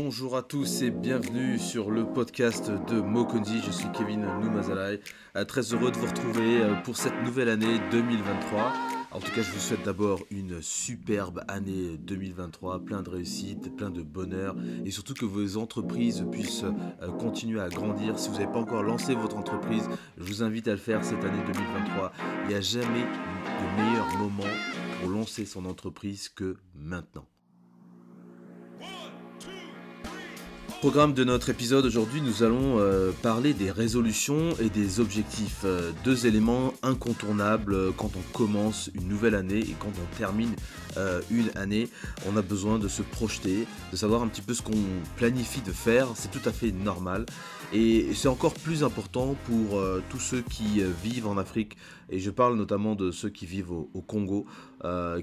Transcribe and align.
Bonjour 0.00 0.36
à 0.36 0.42
tous 0.42 0.82
et 0.82 0.92
bienvenue 0.92 1.58
sur 1.58 1.90
le 1.90 2.06
podcast 2.06 2.70
de 2.70 3.00
Mokondi. 3.00 3.60
Je 3.66 3.72
suis 3.72 3.90
Kevin 3.90 4.20
Noumazalai. 4.20 5.00
Euh, 5.34 5.44
très 5.44 5.74
heureux 5.74 5.90
de 5.90 5.96
vous 5.96 6.06
retrouver 6.06 6.62
euh, 6.62 6.74
pour 6.84 6.96
cette 6.96 7.20
nouvelle 7.24 7.48
année 7.48 7.80
2023. 7.90 8.72
En 9.10 9.18
tout 9.18 9.32
cas, 9.32 9.42
je 9.42 9.50
vous 9.50 9.58
souhaite 9.58 9.84
d'abord 9.84 10.20
une 10.30 10.62
superbe 10.62 11.42
année 11.48 11.96
2023, 11.98 12.84
plein 12.84 13.02
de 13.02 13.10
réussite, 13.10 13.74
plein 13.74 13.90
de 13.90 14.02
bonheur 14.02 14.54
et 14.84 14.92
surtout 14.92 15.14
que 15.14 15.24
vos 15.24 15.56
entreprises 15.56 16.24
puissent 16.30 16.64
euh, 17.02 17.10
continuer 17.18 17.60
à 17.60 17.68
grandir. 17.68 18.20
Si 18.20 18.28
vous 18.28 18.36
n'avez 18.36 18.52
pas 18.52 18.60
encore 18.60 18.84
lancé 18.84 19.16
votre 19.16 19.36
entreprise, 19.36 19.88
je 20.16 20.22
vous 20.22 20.44
invite 20.44 20.68
à 20.68 20.72
le 20.72 20.76
faire 20.76 21.04
cette 21.04 21.24
année 21.24 21.42
2023. 21.44 22.12
Il 22.44 22.48
n'y 22.50 22.54
a 22.54 22.60
jamais 22.60 23.02
de 23.02 23.82
meilleur 23.82 24.06
moment 24.16 24.54
pour 25.00 25.10
lancer 25.10 25.44
son 25.44 25.64
entreprise 25.64 26.28
que 26.28 26.56
maintenant. 26.76 27.26
Programme 30.80 31.12
de 31.12 31.24
notre 31.24 31.48
épisode 31.48 31.84
aujourd'hui, 31.86 32.20
nous 32.20 32.44
allons 32.44 32.78
euh, 32.78 33.10
parler 33.10 33.52
des 33.52 33.72
résolutions 33.72 34.50
et 34.60 34.70
des 34.70 35.00
objectifs. 35.00 35.62
Euh, 35.64 35.90
deux 36.04 36.28
éléments 36.28 36.72
incontournables 36.84 37.74
euh, 37.74 37.90
quand 37.90 38.12
on 38.14 38.32
commence 38.32 38.88
une 38.94 39.08
nouvelle 39.08 39.34
année 39.34 39.58
et 39.58 39.74
quand 39.80 39.88
on 39.88 40.16
termine 40.16 40.54
une 41.30 41.48
année. 41.54 41.88
On 42.28 42.36
a 42.36 42.42
besoin 42.42 42.80
de 42.80 42.88
se 42.88 43.02
projeter, 43.02 43.68
de 43.92 43.96
savoir 43.96 44.20
un 44.22 44.26
petit 44.26 44.42
peu 44.42 44.52
ce 44.52 44.62
qu'on 44.62 44.72
planifie 45.16 45.60
de 45.60 45.70
faire. 45.70 46.08
C'est 46.16 46.30
tout 46.30 46.40
à 46.44 46.50
fait 46.50 46.72
normal. 46.72 47.24
Et 47.72 48.14
c'est 48.14 48.26
encore 48.26 48.54
plus 48.54 48.82
important 48.82 49.36
pour 49.44 49.80
tous 50.10 50.18
ceux 50.18 50.40
qui 50.40 50.82
vivent 51.04 51.28
en 51.28 51.38
Afrique. 51.38 51.76
Et 52.10 52.18
je 52.18 52.32
parle 52.32 52.56
notamment 52.56 52.96
de 52.96 53.12
ceux 53.12 53.28
qui 53.28 53.46
vivent 53.46 53.70
au, 53.70 53.88
au 53.94 54.02
Congo, 54.02 54.46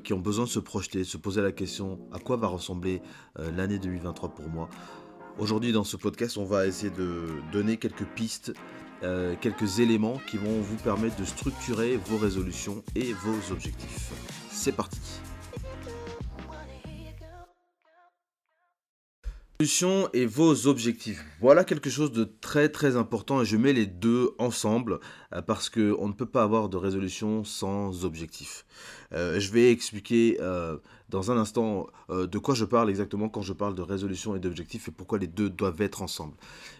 qui 0.05 0.13
ont 0.13 0.19
besoin 0.19 0.45
de 0.45 0.49
se 0.49 0.59
projeter, 0.59 0.99
de 0.99 1.03
se 1.03 1.17
poser 1.17 1.41
la 1.41 1.51
question 1.51 1.99
à 2.13 2.19
quoi 2.19 2.37
va 2.37 2.47
ressembler 2.47 3.01
l'année 3.35 3.77
2023 3.77 4.29
pour 4.29 4.47
moi. 4.47 4.69
Aujourd'hui 5.37 5.73
dans 5.73 5.83
ce 5.83 5.97
podcast, 5.97 6.37
on 6.37 6.45
va 6.45 6.65
essayer 6.65 6.91
de 6.91 7.25
donner 7.51 7.75
quelques 7.75 8.05
pistes, 8.05 8.53
euh, 9.03 9.35
quelques 9.41 9.79
éléments 9.79 10.21
qui 10.27 10.37
vont 10.37 10.61
vous 10.61 10.77
permettre 10.77 11.17
de 11.17 11.25
structurer 11.25 11.97
vos 11.97 12.17
résolutions 12.17 12.81
et 12.95 13.11
vos 13.11 13.51
objectifs. 13.51 14.11
C'est 14.49 14.71
parti 14.71 14.97
Résolutions 19.59 20.09
et 20.13 20.25
vos 20.25 20.67
objectifs. 20.67 21.23
Voilà 21.39 21.63
quelque 21.63 21.89
chose 21.89 22.11
de 22.11 22.25
très 22.25 22.67
très 22.67 22.97
important 22.97 23.41
et 23.41 23.45
je 23.45 23.55
mets 23.55 23.71
les 23.71 23.85
deux 23.85 24.31
ensemble 24.37 24.99
euh, 25.33 25.41
parce 25.41 25.69
qu'on 25.69 26.07
ne 26.07 26.13
peut 26.13 26.25
pas 26.25 26.43
avoir 26.43 26.67
de 26.67 26.75
résolution 26.75 27.43
sans 27.43 28.03
objectif. 28.03 28.65
Euh, 29.13 29.39
je 29.39 29.51
vais 29.51 29.71
expliquer 29.71 30.37
dans 31.09 31.31
un 31.31 31.37
instant 31.37 31.87
euh, 32.09 32.27
de 32.27 32.37
quoi 32.37 32.55
je 32.55 32.65
parle 32.65 32.89
exactement 32.89 33.29
quand 33.29 33.41
je 33.41 33.53
parle 33.53 33.75
de 33.75 33.81
résolution 33.81 34.35
et 34.35 34.39
d'objectif 34.39 34.87
et 34.87 34.91
pourquoi 34.91 35.19
les 35.19 35.27
deux 35.27 35.49
doivent 35.49 35.81
être 35.81 36.01
ensemble. 36.01 36.35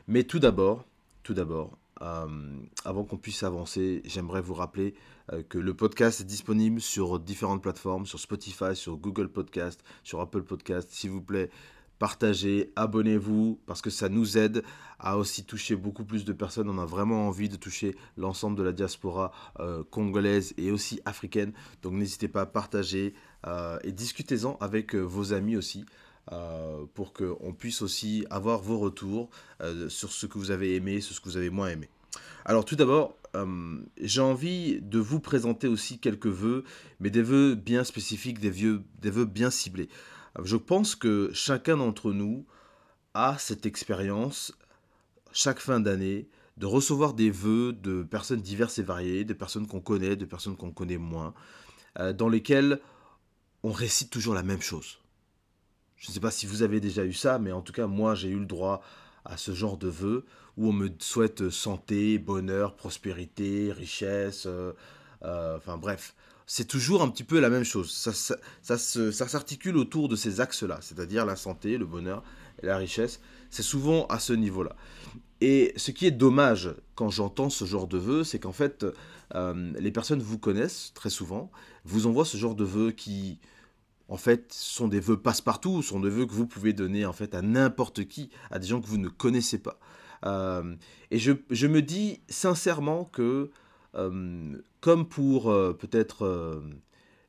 Mais 0.07 0.23
tout 0.23 0.39
d'abord, 0.39 0.83
tout 1.23 1.33
d'abord, 1.33 1.77
euh, 2.01 2.27
avant 2.83 3.03
qu'on 3.03 3.17
puisse 3.17 3.43
avancer, 3.43 4.01
j'aimerais 4.05 4.41
vous 4.41 4.53
rappeler 4.53 4.95
euh, 5.31 5.43
que 5.47 5.57
le 5.57 5.73
podcast 5.73 6.21
est 6.21 6.25
disponible 6.25 6.81
sur 6.81 7.19
différentes 7.19 7.61
plateformes, 7.61 8.05
sur 8.05 8.19
Spotify, 8.19 8.75
sur 8.75 8.97
Google 8.97 9.29
Podcast, 9.29 9.81
sur 10.03 10.19
Apple 10.19 10.43
Podcast. 10.43 10.89
S'il 10.91 11.11
vous 11.11 11.21
plaît, 11.21 11.49
partagez, 11.99 12.71
abonnez-vous, 12.75 13.59
parce 13.65 13.81
que 13.81 13.89
ça 13.89 14.09
nous 14.09 14.37
aide 14.37 14.63
à 14.99 15.17
aussi 15.17 15.43
toucher 15.43 15.75
beaucoup 15.75 16.05
plus 16.05 16.25
de 16.25 16.33
personnes. 16.33 16.69
On 16.69 16.79
a 16.79 16.85
vraiment 16.85 17.27
envie 17.27 17.49
de 17.49 17.55
toucher 17.55 17.95
l'ensemble 18.17 18.57
de 18.57 18.63
la 18.63 18.71
diaspora 18.71 19.31
euh, 19.59 19.83
congolaise 19.83 20.53
et 20.57 20.71
aussi 20.71 21.01
africaine. 21.05 21.53
Donc 21.81 21.93
n'hésitez 21.93 22.27
pas 22.27 22.41
à 22.41 22.45
partager 22.45 23.13
euh, 23.47 23.77
et 23.83 23.91
discutez-en 23.91 24.57
avec 24.59 24.95
euh, 24.95 25.01
vos 25.01 25.33
amis 25.33 25.57
aussi. 25.57 25.85
pour 26.95 27.13
qu'on 27.13 27.53
puisse 27.53 27.83
aussi 27.83 28.25
avoir 28.31 28.59
vos 28.59 28.79
retours 28.79 29.29
sur 29.89 30.11
ce 30.11 30.25
que 30.25 30.39
vous 30.39 30.49
avez 30.49 30.75
aimé, 30.75 30.99
sur 30.99 31.13
ce 31.13 31.21
que 31.21 31.29
vous 31.29 31.37
avez 31.37 31.51
moins 31.51 31.69
aimé. 31.69 31.87
Alors 32.45 32.65
tout 32.65 32.75
d'abord, 32.75 33.15
j'ai 34.01 34.21
envie 34.21 34.81
de 34.81 34.97
vous 34.97 35.19
présenter 35.19 35.67
aussi 35.67 35.99
quelques 35.99 36.33
vœux, 36.43 36.63
mais 36.99 37.11
des 37.11 37.21
vœux 37.21 37.53
bien 37.53 37.83
spécifiques, 37.83 38.39
des, 38.39 38.49
vieux, 38.49 38.81
des 39.03 39.11
vœux 39.11 39.25
bien 39.25 39.51
ciblés. 39.51 39.87
Je 40.43 40.57
pense 40.57 40.95
que 40.95 41.31
chacun 41.33 41.77
d'entre 41.77 42.11
nous 42.11 42.45
a 43.13 43.37
cette 43.37 43.65
expérience 43.65 44.53
chaque 45.31 45.59
fin 45.59 45.79
d'année 45.79 46.27
de 46.57 46.65
recevoir 46.65 47.13
des 47.13 47.29
vœux 47.29 47.73
de 47.73 48.03
personnes 48.03 48.41
diverses 48.41 48.79
et 48.79 48.83
variées, 48.83 49.25
de 49.25 49.33
personnes 49.33 49.67
qu'on 49.67 49.81
connaît, 49.81 50.15
de 50.15 50.25
personnes 50.25 50.55
qu'on 50.55 50.71
connaît 50.71 50.97
moins, 50.97 51.33
euh, 51.99 52.13
dans 52.13 52.29
lesquelles 52.29 52.79
on 53.63 53.71
récite 53.71 54.09
toujours 54.09 54.33
la 54.33 54.43
même 54.43 54.61
chose. 54.61 54.99
Je 55.97 56.09
ne 56.09 56.13
sais 56.13 56.19
pas 56.19 56.31
si 56.31 56.45
vous 56.45 56.61
avez 56.61 56.79
déjà 56.79 57.03
eu 57.03 57.13
ça, 57.13 57.39
mais 57.39 57.51
en 57.51 57.61
tout 57.61 57.73
cas, 57.73 57.87
moi, 57.87 58.15
j'ai 58.15 58.29
eu 58.29 58.39
le 58.39 58.45
droit 58.45 58.81
à 59.25 59.37
ce 59.37 59.53
genre 59.53 59.77
de 59.77 59.87
vœux 59.87 60.25
où 60.55 60.69
on 60.69 60.73
me 60.73 60.89
souhaite 60.99 61.49
santé, 61.49 62.17
bonheur, 62.17 62.75
prospérité, 62.75 63.73
richesse, 63.73 64.45
euh, 64.45 64.73
euh, 65.23 65.57
enfin 65.57 65.77
bref, 65.77 66.15
c'est 66.47 66.67
toujours 66.67 67.01
un 67.01 67.09
petit 67.09 67.23
peu 67.23 67.39
la 67.39 67.49
même 67.49 67.63
chose. 67.63 67.91
Ça, 67.91 68.13
ça, 68.61 68.77
s'articule 68.77 69.77
autour 69.77 70.09
de 70.09 70.15
ces 70.15 70.41
axes-là, 70.41 70.79
c'est-à-dire 70.81 71.25
la 71.25 71.35
santé, 71.35 71.77
le 71.77 71.85
bonheur 71.85 72.23
et 72.61 72.65
la 72.65 72.77
richesse. 72.77 73.19
C'est 73.49 73.63
souvent 73.63 74.05
à 74.07 74.19
ce 74.19 74.33
niveau-là. 74.33 74.75
Et 75.41 75.73
ce 75.75 75.91
qui 75.91 76.05
est 76.05 76.11
dommage 76.11 76.73
quand 76.95 77.09
j'entends 77.09 77.49
ce 77.49 77.65
genre 77.65 77.87
de 77.87 77.97
vœux, 77.97 78.23
c'est 78.23 78.39
qu'en 78.39 78.51
fait, 78.51 78.85
euh, 79.33 79.73
les 79.77 79.91
personnes 79.91 80.21
vous 80.21 80.37
connaissent 80.37 80.91
très 80.93 81.09
souvent, 81.09 81.51
vous 81.83 82.07
envoient 82.07 82.25
ce 82.25 82.37
genre 82.37 82.55
de 82.55 82.63
vœux 82.63 82.91
qui, 82.91 83.39
en 84.07 84.17
fait, 84.17 84.53
sont 84.53 84.87
des 84.87 84.99
vœux 84.99 85.17
passe-partout, 85.17 85.81
sont 85.81 85.99
des 85.99 86.09
vœux 86.09 86.25
que 86.25 86.33
vous 86.33 86.47
pouvez 86.47 86.73
donner 86.73 87.05
en 87.05 87.13
fait 87.13 87.33
à 87.35 87.41
n'importe 87.41 88.05
qui, 88.05 88.29
à 88.51 88.59
des 88.59 88.67
gens 88.67 88.81
que 88.81 88.87
vous 88.87 88.97
ne 88.97 89.09
connaissez 89.09 89.57
pas. 89.57 89.79
Euh, 90.25 90.75
et 91.11 91.19
je, 91.19 91.33
je, 91.49 91.67
me 91.67 91.81
dis 91.81 92.21
sincèrement 92.29 93.05
que 93.05 93.51
comme 94.81 95.07
pour 95.07 95.49
euh, 95.49 95.73
peut-être 95.73 96.25
euh, 96.25 96.61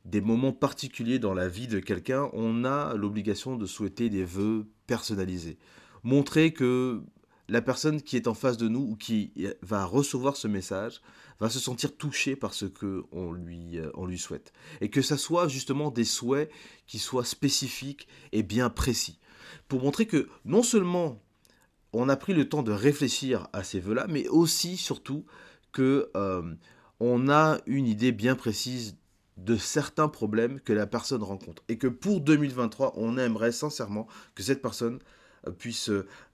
des 0.04 0.20
moments 0.20 0.52
particuliers 0.52 1.18
dans 1.18 1.34
la 1.34 1.48
vie 1.48 1.66
de 1.66 1.78
quelqu'un, 1.78 2.28
on 2.32 2.64
a 2.64 2.94
l'obligation 2.94 3.56
de 3.56 3.66
souhaiter 3.66 4.10
des 4.10 4.24
vœux 4.24 4.66
personnalisés. 4.86 5.58
Montrer 6.02 6.52
que 6.52 7.02
la 7.48 7.62
personne 7.62 8.02
qui 8.02 8.16
est 8.16 8.26
en 8.26 8.34
face 8.34 8.56
de 8.56 8.68
nous 8.68 8.80
ou 8.80 8.96
qui 8.96 9.32
va 9.62 9.84
recevoir 9.84 10.36
ce 10.36 10.48
message 10.48 11.00
va 11.38 11.48
se 11.48 11.60
sentir 11.60 11.96
touchée 11.96 12.34
par 12.34 12.54
ce 12.54 12.66
que 12.66 13.04
on 13.12 13.32
lui, 13.32 13.78
lui 14.06 14.18
souhaite. 14.18 14.52
Et 14.80 14.90
que 14.90 15.02
ça 15.02 15.16
soit 15.16 15.46
justement 15.46 15.90
des 15.90 16.04
souhaits 16.04 16.50
qui 16.86 16.98
soient 16.98 17.24
spécifiques 17.24 18.08
et 18.32 18.42
bien 18.42 18.68
précis. 18.68 19.18
Pour 19.68 19.82
montrer 19.82 20.06
que 20.06 20.28
non 20.44 20.62
seulement 20.62 21.20
on 21.92 22.08
a 22.08 22.16
pris 22.16 22.34
le 22.34 22.48
temps 22.48 22.62
de 22.62 22.72
réfléchir 22.72 23.48
à 23.52 23.64
ces 23.64 23.80
vœux-là, 23.80 24.06
mais 24.08 24.28
aussi, 24.28 24.76
surtout, 24.76 25.24
euh, 25.80 26.42
on 27.00 27.28
a 27.28 27.58
une 27.66 27.86
idée 27.86 28.12
bien 28.12 28.34
précise 28.34 28.96
de 29.36 29.56
certains 29.56 30.08
problèmes 30.08 30.60
que 30.60 30.72
la 30.72 30.86
personne 30.86 31.22
rencontre. 31.22 31.62
Et 31.68 31.76
que 31.78 31.86
pour 31.86 32.20
2023 32.20 32.94
on 32.96 33.18
aimerait 33.18 33.52
sincèrement 33.52 34.06
que 34.34 34.42
cette 34.42 34.62
personne 34.62 34.98
euh, 35.46 35.50
puisse 35.50 35.90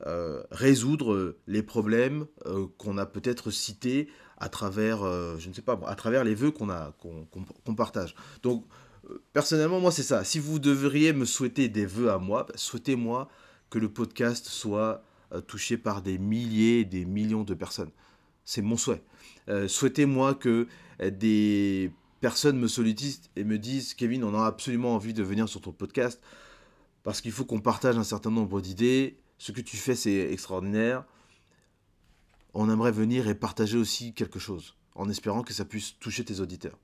euh, 0.07 0.43
résoudre 0.51 1.37
les 1.47 1.63
problèmes 1.63 2.27
qu'on 2.79 2.99
a 2.99 3.07
peut-être 3.07 3.51
cités 3.51 4.09
à 4.39 4.49
travers 4.49 4.99
je 5.39 5.49
ne 5.49 5.55
sais 5.55 5.63
pas 5.63 5.79
à 5.87 5.95
travers 5.95 6.25
les 6.25 6.35
vœux 6.35 6.51
qu'on 6.51 6.69
qu'on 7.65 7.75
partage. 7.75 8.15
Donc 8.43 8.65
personnellement 9.33 9.81
moi 9.81 9.93
c'est 9.93 10.03
ça. 10.03 10.25
Si 10.25 10.39
vous 10.39 10.59
devriez 10.59 11.13
me 11.13 11.25
souhaiter 11.25 11.69
des 11.69 11.87
vœux 11.87 12.11
à 12.11 12.19
moi 12.19 12.47
souhaitez-moi 12.55 13.29
que 13.71 13.79
le 13.79 13.89
podcast 13.89 14.47
soit 14.47 15.05
touché 15.47 15.77
par 15.77 16.03
des 16.03 16.19
milliers 16.19 16.85
des 16.85 17.05
millions 17.05 17.45
de 17.45 17.55
personnes 17.55 17.91
c'est 18.45 18.63
mon 18.63 18.77
souhait. 18.77 19.03
Euh, 19.49 19.69
souhaitez-moi 19.69 20.35
que 20.35 20.69
euh, 21.01 21.11
des 21.11 21.93
personnes 22.21 22.59
me 22.59 22.69
sollicitent 22.69 23.31
et 23.37 23.45
me 23.45 23.59
disent 23.59 23.95
Kevin, 23.95 24.25
on 24.25 24.35
a 24.35 24.47
absolument 24.47 24.95
envie 24.95 25.15
de 25.15 25.23
venir 25.23 25.49
sur 25.49 25.61
ton 25.61 25.73
podcast 25.73 26.21
parce 27.03 27.21
qu'il 27.21 27.33
faut 27.33 27.45
qu'on 27.45 27.61
partage 27.61 27.97
un 27.97 28.05
certain 28.05 28.31
nombre 28.31 28.61
d'idées. 28.61 29.19
Ce 29.39 29.53
que 29.53 29.61
tu 29.61 29.77
fais, 29.77 29.97
c'est 29.97 30.33
extraordinaire. 30.33 31.05
On 32.55 32.71
aimerait 32.71 32.93
venir 32.93 33.29
et 33.29 33.35
partager 33.35 33.77
aussi 33.77 34.13
quelque 34.13 34.39
chose 34.39 34.77
en 34.95 35.09
espérant 35.09 35.43
que 35.43 35.53
ça 35.53 35.65
puisse 35.65 35.99
toucher 35.99 36.25
tes 36.25 36.41
auditeurs. 36.41 36.79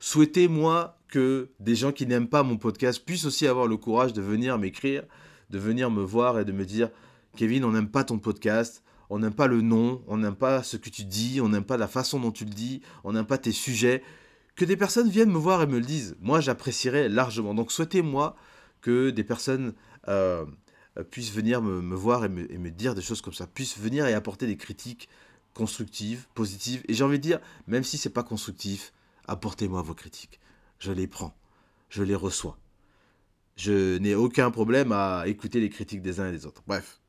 Souhaitez-moi 0.00 0.96
que 1.08 1.50
des 1.60 1.74
gens 1.74 1.92
qui 1.92 2.06
n'aiment 2.06 2.28
pas 2.28 2.42
mon 2.42 2.56
podcast 2.56 3.04
puissent 3.04 3.24
aussi 3.24 3.46
avoir 3.46 3.66
le 3.66 3.76
courage 3.76 4.12
de 4.12 4.22
venir 4.22 4.56
m'écrire, 4.58 5.04
de 5.50 5.58
venir 5.58 5.90
me 5.90 6.02
voir 6.02 6.38
et 6.38 6.44
de 6.44 6.52
me 6.52 6.64
dire 6.64 6.90
Kevin, 7.36 7.64
on 7.64 7.72
n'aime 7.72 7.90
pas 7.90 8.04
ton 8.04 8.18
podcast, 8.18 8.82
on 9.10 9.18
n'aime 9.18 9.34
pas 9.34 9.46
le 9.46 9.60
nom, 9.60 10.02
on 10.06 10.18
n'aime 10.18 10.34
pas 10.34 10.62
ce 10.62 10.76
que 10.76 10.90
tu 10.90 11.04
dis, 11.04 11.40
on 11.40 11.48
n'aime 11.48 11.64
pas 11.64 11.76
la 11.76 11.88
façon 11.88 12.20
dont 12.20 12.30
tu 12.30 12.44
le 12.44 12.50
dis, 12.50 12.82
on 13.04 13.12
n'aime 13.12 13.26
pas 13.26 13.38
tes 13.38 13.52
sujets. 13.52 14.02
Que 14.54 14.64
des 14.64 14.76
personnes 14.76 15.08
viennent 15.08 15.30
me 15.30 15.38
voir 15.38 15.62
et 15.62 15.66
me 15.66 15.78
le 15.78 15.84
disent, 15.84 16.16
moi 16.20 16.40
j'apprécierais 16.40 17.08
largement. 17.08 17.54
Donc 17.54 17.72
souhaitez-moi 17.72 18.36
que 18.80 19.10
des 19.10 19.24
personnes 19.24 19.72
euh, 20.08 20.44
puissent 21.10 21.32
venir 21.32 21.62
me, 21.62 21.94
voir 21.94 22.24
et 22.24 22.28
me, 22.28 22.70
dire 22.70 22.94
des 22.94 23.02
choses 23.02 23.22
comme 23.22 23.32
ça, 23.32 23.46
puissent 23.46 23.78
venir 23.78 24.06
et 24.06 24.14
apporter 24.14 24.46
des 24.46 24.56
critiques 24.56 25.08
constructives, 25.54 26.26
positives. 26.34 26.82
Et 26.88 26.94
j'ai 26.94 27.04
envie 27.04 27.18
de 27.18 27.22
dire, 27.22 27.40
même 27.66 27.84
si 27.84 27.98
c'est 27.98 28.10
pas 28.10 28.22
constructif, 28.22 28.92
apportez-moi 29.26 29.82
vos 29.82 29.94
critiques. 29.94 30.40
Je 30.78 30.92
les 30.92 31.06
prends, 31.06 31.34
je 31.88 32.02
les 32.02 32.14
reçois. 32.14 32.58
Je 33.56 33.98
n'ai 33.98 34.14
aucun 34.14 34.50
problème 34.50 34.92
à 34.92 35.24
écouter 35.26 35.60
les 35.60 35.68
critiques 35.68 36.02
des 36.02 36.20
uns 36.20 36.28
et 36.28 36.32
des 36.32 36.46
autres. 36.46 36.62
Bref. 36.66 37.00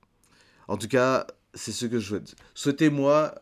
En 0.68 0.78
tout 0.78 0.88
cas, 0.88 1.28
c'est 1.54 1.72
ce 1.72 1.86
que 1.86 2.00
je 2.00 2.08
souhaite. 2.08 2.36
Souhaitez-moi 2.54 3.36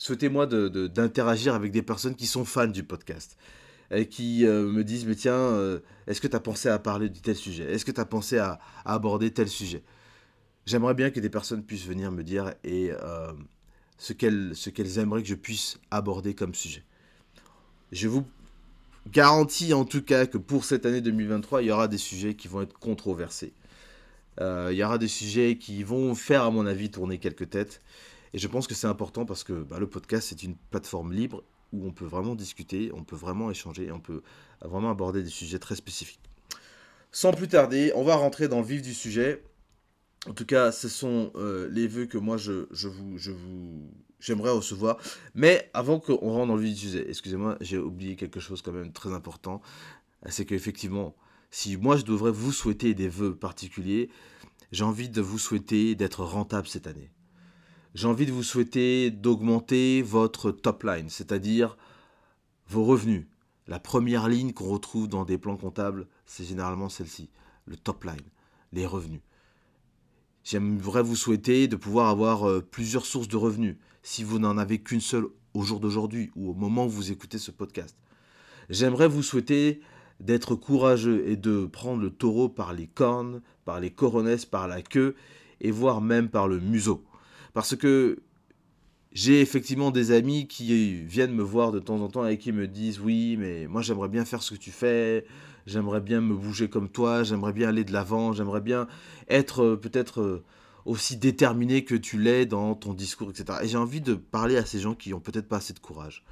souhaitez-moi 0.00 0.46
d'interagir 0.46 1.54
avec 1.54 1.72
des 1.72 1.82
personnes 1.82 2.16
qui 2.16 2.26
sont 2.26 2.46
fans 2.46 2.66
du 2.66 2.82
podcast. 2.82 3.36
Et 3.92 4.06
qui 4.06 4.46
euh, 4.46 4.70
me 4.70 4.82
disent, 4.82 5.04
mais 5.04 5.16
tiens, 5.16 5.34
euh, 5.34 5.80
est-ce 6.06 6.20
que 6.20 6.28
tu 6.28 6.36
as 6.36 6.40
pensé 6.40 6.68
à 6.68 6.78
parler 6.78 7.08
de 7.08 7.18
tel 7.18 7.36
sujet? 7.36 7.64
Est-ce 7.70 7.84
que 7.84 7.90
tu 7.90 8.00
as 8.00 8.04
pensé 8.04 8.38
à, 8.38 8.60
aborder 8.84 9.32
tel 9.32 9.48
sujet? 9.48 9.82
J'aimerais 10.64 10.94
bien 10.94 11.10
que 11.10 11.20
des 11.20 11.28
personnes 11.28 11.64
puissent 11.64 11.86
venir 11.86 12.12
me 12.12 12.22
dire 12.22 12.54
et 12.64 12.92
euh, 12.92 13.32
ce 13.98 14.12
qu'elles 14.12 14.98
aimeraient 14.98 15.22
que 15.22 15.28
je 15.28 15.34
puisse 15.34 15.78
aborder 15.90 16.34
comme 16.34 16.54
sujet. 16.54 16.84
Je 17.90 18.06
vous 18.06 18.24
garantis 19.10 19.74
en 19.74 19.84
tout 19.84 20.02
cas 20.02 20.26
que 20.26 20.38
pour 20.38 20.64
cette 20.64 20.86
année 20.86 21.00
2023, 21.00 21.62
il 21.62 21.66
y 21.66 21.70
aura 21.72 21.88
des 21.88 21.98
sujets 21.98 22.34
qui 22.34 22.46
vont 22.46 22.62
être 22.62 22.78
controversés. 22.78 23.52
Il 24.38 24.74
y 24.74 24.84
aura 24.84 24.98
des 24.98 25.08
sujets 25.08 25.58
qui 25.58 25.82
vont 25.82 26.14
faire, 26.14 26.44
à 26.44 26.50
mon 26.50 26.66
avis, 26.66 26.90
tourner 26.90 27.18
quelques 27.18 27.50
têtes. 27.50 27.82
Et 28.32 28.38
je 28.38 28.48
pense 28.48 28.66
que 28.66 28.74
c'est 28.74 28.86
important 28.86 29.26
parce 29.26 29.44
que 29.44 29.52
bah, 29.52 29.78
le 29.78 29.88
podcast, 29.88 30.28
c'est 30.28 30.42
une 30.42 30.56
plateforme 30.70 31.12
libre 31.12 31.42
où 31.72 31.86
on 31.86 31.92
peut 31.92 32.04
vraiment 32.04 32.34
discuter, 32.34 32.90
on 32.94 33.04
peut 33.04 33.16
vraiment 33.16 33.50
échanger, 33.50 33.90
on 33.92 34.00
peut 34.00 34.22
vraiment 34.62 34.90
aborder 34.90 35.22
des 35.22 35.30
sujets 35.30 35.58
très 35.58 35.76
spécifiques. 35.76 36.20
Sans 37.12 37.32
plus 37.32 37.48
tarder, 37.48 37.92
on 37.94 38.04
va 38.04 38.16
rentrer 38.16 38.48
dans 38.48 38.60
le 38.60 38.66
vif 38.66 38.82
du 38.82 38.94
sujet. 38.94 39.42
En 40.28 40.32
tout 40.32 40.44
cas, 40.44 40.70
ce 40.70 40.88
sont 40.88 41.32
euh, 41.34 41.68
les 41.70 41.88
vœux 41.88 42.06
que 42.06 42.18
moi 42.18 42.36
je, 42.36 42.66
vous, 42.70 43.18
je 43.18 43.32
vous, 43.32 43.90
j'aimerais 44.20 44.50
recevoir. 44.50 44.98
Mais 45.34 45.70
avant 45.74 45.98
qu'on 45.98 46.16
rentre 46.16 46.48
dans 46.48 46.56
le 46.56 46.62
vif 46.62 46.74
du 46.74 46.80
sujet, 46.80 47.06
excusez-moi, 47.08 47.56
j'ai 47.60 47.78
oublié 47.78 48.16
quelque 48.16 48.38
chose 48.38 48.62
quand 48.62 48.72
même 48.72 48.92
très 48.92 49.12
important. 49.12 49.60
C'est 50.28 50.44
qu'effectivement, 50.44 51.16
si 51.50 51.76
moi 51.76 51.96
je 51.96 52.04
devrais 52.04 52.32
vous 52.32 52.52
souhaiter 52.52 52.94
des 52.94 53.08
vœux 53.08 53.34
particuliers, 53.34 54.10
j'ai 54.72 54.84
envie 54.84 55.08
de 55.08 55.20
vous 55.20 55.38
souhaiter 55.38 55.94
d'être 55.94 56.24
rentable 56.24 56.66
cette 56.66 56.86
année 56.86 57.10
j'ai 57.94 58.06
envie 58.06 58.26
de 58.26 58.32
vous 58.32 58.42
souhaiter 58.42 59.10
d'augmenter 59.10 60.02
votre 60.02 60.52
top 60.52 60.84
line, 60.84 61.08
c'est-à-dire 61.08 61.76
vos 62.68 62.84
revenus. 62.84 63.26
La 63.66 63.80
première 63.80 64.28
ligne 64.28 64.52
qu'on 64.52 64.68
retrouve 64.68 65.08
dans 65.08 65.24
des 65.24 65.38
plans 65.38 65.56
comptables, 65.56 66.06
c'est 66.26 66.44
généralement 66.44 66.88
celle-ci, 66.88 67.30
le 67.66 67.76
top 67.76 68.04
line, 68.04 68.16
les 68.72 68.86
revenus. 68.86 69.20
J'aimerais 70.44 71.02
vous 71.02 71.16
souhaiter 71.16 71.68
de 71.68 71.76
pouvoir 71.76 72.08
avoir 72.08 72.48
euh, 72.48 72.60
plusieurs 72.60 73.04
sources 73.04 73.28
de 73.28 73.36
revenus, 73.36 73.76
si 74.02 74.24
vous 74.24 74.38
n'en 74.38 74.56
avez 74.56 74.80
qu'une 74.80 75.00
seule 75.00 75.26
au 75.52 75.62
jour 75.62 75.80
d'aujourd'hui 75.80 76.30
ou 76.34 76.50
au 76.50 76.54
moment 76.54 76.86
où 76.86 76.90
vous 76.90 77.12
écoutez 77.12 77.38
ce 77.38 77.50
podcast. 77.50 77.96
J'aimerais 78.70 79.08
vous 79.08 79.22
souhaiter 79.22 79.80
d'être 80.20 80.54
courageux 80.54 81.24
et 81.26 81.36
de 81.36 81.66
prendre 81.66 82.02
le 82.02 82.10
taureau 82.10 82.48
par 82.48 82.72
les 82.72 82.86
cornes, 82.86 83.40
par 83.64 83.80
les 83.80 83.90
coronesses, 83.90 84.44
par 84.44 84.68
la 84.68 84.82
queue 84.82 85.14
et 85.60 85.70
voire 85.70 86.00
même 86.00 86.28
par 86.28 86.48
le 86.48 86.60
museau. 86.60 87.04
Parce 87.52 87.74
que 87.76 88.22
j'ai 89.12 89.40
effectivement 89.40 89.90
des 89.90 90.12
amis 90.12 90.46
qui 90.46 91.02
viennent 91.02 91.34
me 91.34 91.42
voir 91.42 91.72
de 91.72 91.80
temps 91.80 92.00
en 92.00 92.08
temps 92.08 92.26
et 92.26 92.38
qui 92.38 92.52
me 92.52 92.68
disent 92.68 93.00
oui, 93.00 93.36
mais 93.38 93.66
moi 93.66 93.82
j'aimerais 93.82 94.08
bien 94.08 94.24
faire 94.24 94.42
ce 94.42 94.54
que 94.54 94.58
tu 94.58 94.70
fais, 94.70 95.24
j'aimerais 95.66 96.00
bien 96.00 96.20
me 96.20 96.34
bouger 96.34 96.68
comme 96.68 96.88
toi, 96.88 97.22
j'aimerais 97.22 97.52
bien 97.52 97.68
aller 97.68 97.84
de 97.84 97.92
l'avant, 97.92 98.32
j'aimerais 98.32 98.60
bien 98.60 98.86
être 99.28 99.62
euh, 99.64 99.76
peut-être 99.76 100.20
euh, 100.20 100.44
aussi 100.84 101.16
déterminé 101.16 101.84
que 101.84 101.94
tu 101.94 102.18
l'es 102.18 102.46
dans 102.46 102.74
ton 102.74 102.94
discours, 102.94 103.30
etc. 103.30 103.58
Et 103.62 103.68
j'ai 103.68 103.78
envie 103.78 104.00
de 104.00 104.14
parler 104.14 104.56
à 104.56 104.64
ces 104.64 104.78
gens 104.78 104.94
qui 104.94 105.12
ont 105.12 105.20
peut-être 105.20 105.48
pas 105.48 105.56
assez 105.56 105.72
de 105.72 105.80
courage. 105.80 106.24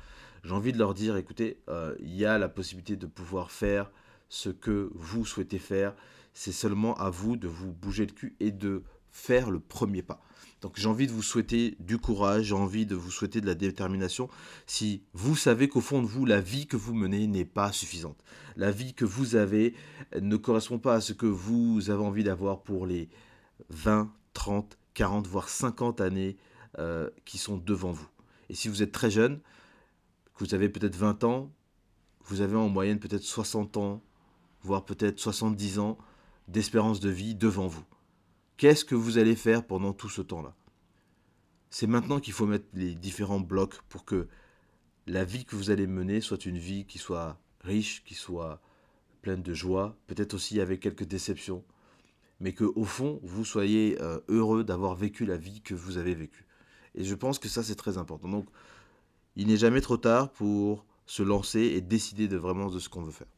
J'ai 0.45 0.53
envie 0.53 0.73
de 0.73 0.79
leur 0.79 0.95
dire, 0.95 1.17
écoutez, 1.17 1.59
euh, 1.69 1.95
il 2.01 2.15
y 2.15 2.25
a 2.25 2.39
la 2.39 2.49
possibilité 2.49 2.97
de 2.97 3.07
pouvoir 3.07 3.51
faire 3.51 3.91
ce 4.29 4.51
que 4.51 4.91
vous 4.95 5.25
souhaitez 5.25 5.59
faire. 5.59 5.95
C'est 6.35 6.53
seulement 6.53 6.95
à 6.95 7.11
vous 7.11 7.37
de 7.37 7.49
vous 7.49 7.73
bouger 7.73 8.07
le 8.07 8.13
cul 8.13 8.37
et 8.41 8.51
de 8.51 8.83
faire 9.11 9.51
le 9.51 9.61
premier 9.61 10.03
pas. 10.03 10.21
Donc 10.61 10.73
j'ai 10.77 10.89
envie 10.89 11.07
de 11.07 11.13
vous 11.13 11.23
souhaiter 11.23 11.77
du 11.79 11.99
courage, 11.99 12.47
j'ai 12.47 12.55
envie 12.55 12.85
de 12.85 12.97
vous 12.97 13.11
souhaiter 13.11 13.41
de 13.41 13.47
la 13.47 13.55
détermination. 13.55 14.29
Si 14.67 15.03
vous 15.13 15.37
savez 15.37 15.69
qu'au 15.69 15.81
fond 15.81 16.03
de 16.03 16.07
vous, 16.07 16.27
la 16.27 16.41
vie 16.41 16.67
que 16.67 16.77
vous 16.77 16.95
menez 16.95 17.27
n'est 17.27 17.45
pas 17.45 17.71
suffisante. 17.71 18.19
La 18.57 18.73
vie 18.73 18.93
que 18.93 19.05
vous 19.05 19.37
avez 19.37 19.75
ne 20.21 20.37
correspond 20.37 20.79
pas 20.79 20.95
à 20.95 21.01
ce 21.01 21.13
que 21.13 21.27
vous 21.27 21.91
avez 21.91 22.03
envie 22.03 22.25
d'avoir 22.25 22.63
pour 22.63 22.87
les 22.87 23.09
20, 23.71 24.13
30, 24.33 24.79
40, 24.95 25.27
voire 25.29 25.49
50 25.49 26.01
années 26.01 26.37
euh, 26.79 27.09
qui 27.25 27.39
sont 27.39 27.57
devant 27.57 27.93
vous. 27.93 28.09
Et 28.51 28.55
si 28.55 28.69
vous 28.69 28.83
êtes 28.83 28.93
très 28.93 29.11
jeune, 29.11 29.41
vous 30.39 30.55
avez 30.55 30.69
peut-être 30.69 30.97
20 30.97 31.25
ans, 31.25 31.53
vous 32.25 32.41
avez 32.41 32.57
en 32.57 32.69
moyenne 32.69 33.01
peut-être 33.01 33.23
60 33.23 33.77
ans, 33.77 34.03
voire 34.63 34.85
peut-être 34.85 35.19
70 35.19 35.79
ans 35.79 35.99
d'espérance 36.47 37.01
de 37.01 37.11
vie 37.11 37.35
devant 37.35 37.67
vous. 37.67 37.85
Qu'est-ce 38.57 38.85
que 38.85 38.95
vous 38.95 39.19
allez 39.19 39.37
faire 39.37 39.67
pendant 39.67 39.93
tout 39.93 40.09
ce 40.09 40.23
temps-là? 40.23 40.55
C'est 41.71 41.87
maintenant 41.87 42.19
qu'il 42.19 42.33
faut 42.33 42.47
mettre 42.47 42.67
les 42.73 42.95
différents 42.95 43.41
blocs 43.41 43.81
pour 43.89 44.05
que 44.05 44.29
la 45.07 45.25
vie 45.25 45.45
que 45.45 45.57
vous 45.57 45.71
allez 45.71 45.87
mener 45.87 46.21
soit 46.21 46.47
une 46.47 46.59
vie 46.59 46.87
qui 46.87 46.99
soit 46.99 47.39
riche, 47.61 48.05
qui 48.05 48.15
soit 48.15 48.61
pleine 49.23 49.43
de 49.43 49.55
joie, 49.55 49.97
peut-être 50.07 50.35
aussi 50.35 50.61
avec 50.61 50.81
quelques 50.81 51.05
déceptions, 51.05 51.65
mais 52.41 52.53
que 52.53 52.65
au 52.65 52.85
fond 52.85 53.21
vous 53.23 53.45
soyez 53.45 54.01
euh, 54.01 54.21
heureux 54.29 54.65
d'avoir 54.65 54.95
vécu 54.95 55.25
la 55.25 55.37
vie 55.37 55.61
que 55.61 55.75
vous 55.75 55.99
avez 55.99 56.15
vécue. 56.15 56.47
Et 56.95 57.05
je 57.05 57.15
pense 57.15 57.39
que 57.39 57.49
ça 57.49 57.63
c'est 57.63 57.75
très 57.75 57.99
important. 57.99 58.29
Donc 58.29 58.49
il 59.39 59.47
n'est 59.47 59.57
jamais 59.57 59.81
trop 59.81 59.97
tard 59.97 60.31
pour 60.31 60.85
se 61.07 61.23
lancer 61.23 61.61
et 61.61 61.81
décider 61.81 62.29
de 62.29 62.37
vraiment 62.37 62.69
de 62.69 62.79
ce 62.79 62.89
qu'on 62.89 63.03
veut 63.03 63.13
faire. 63.13 63.29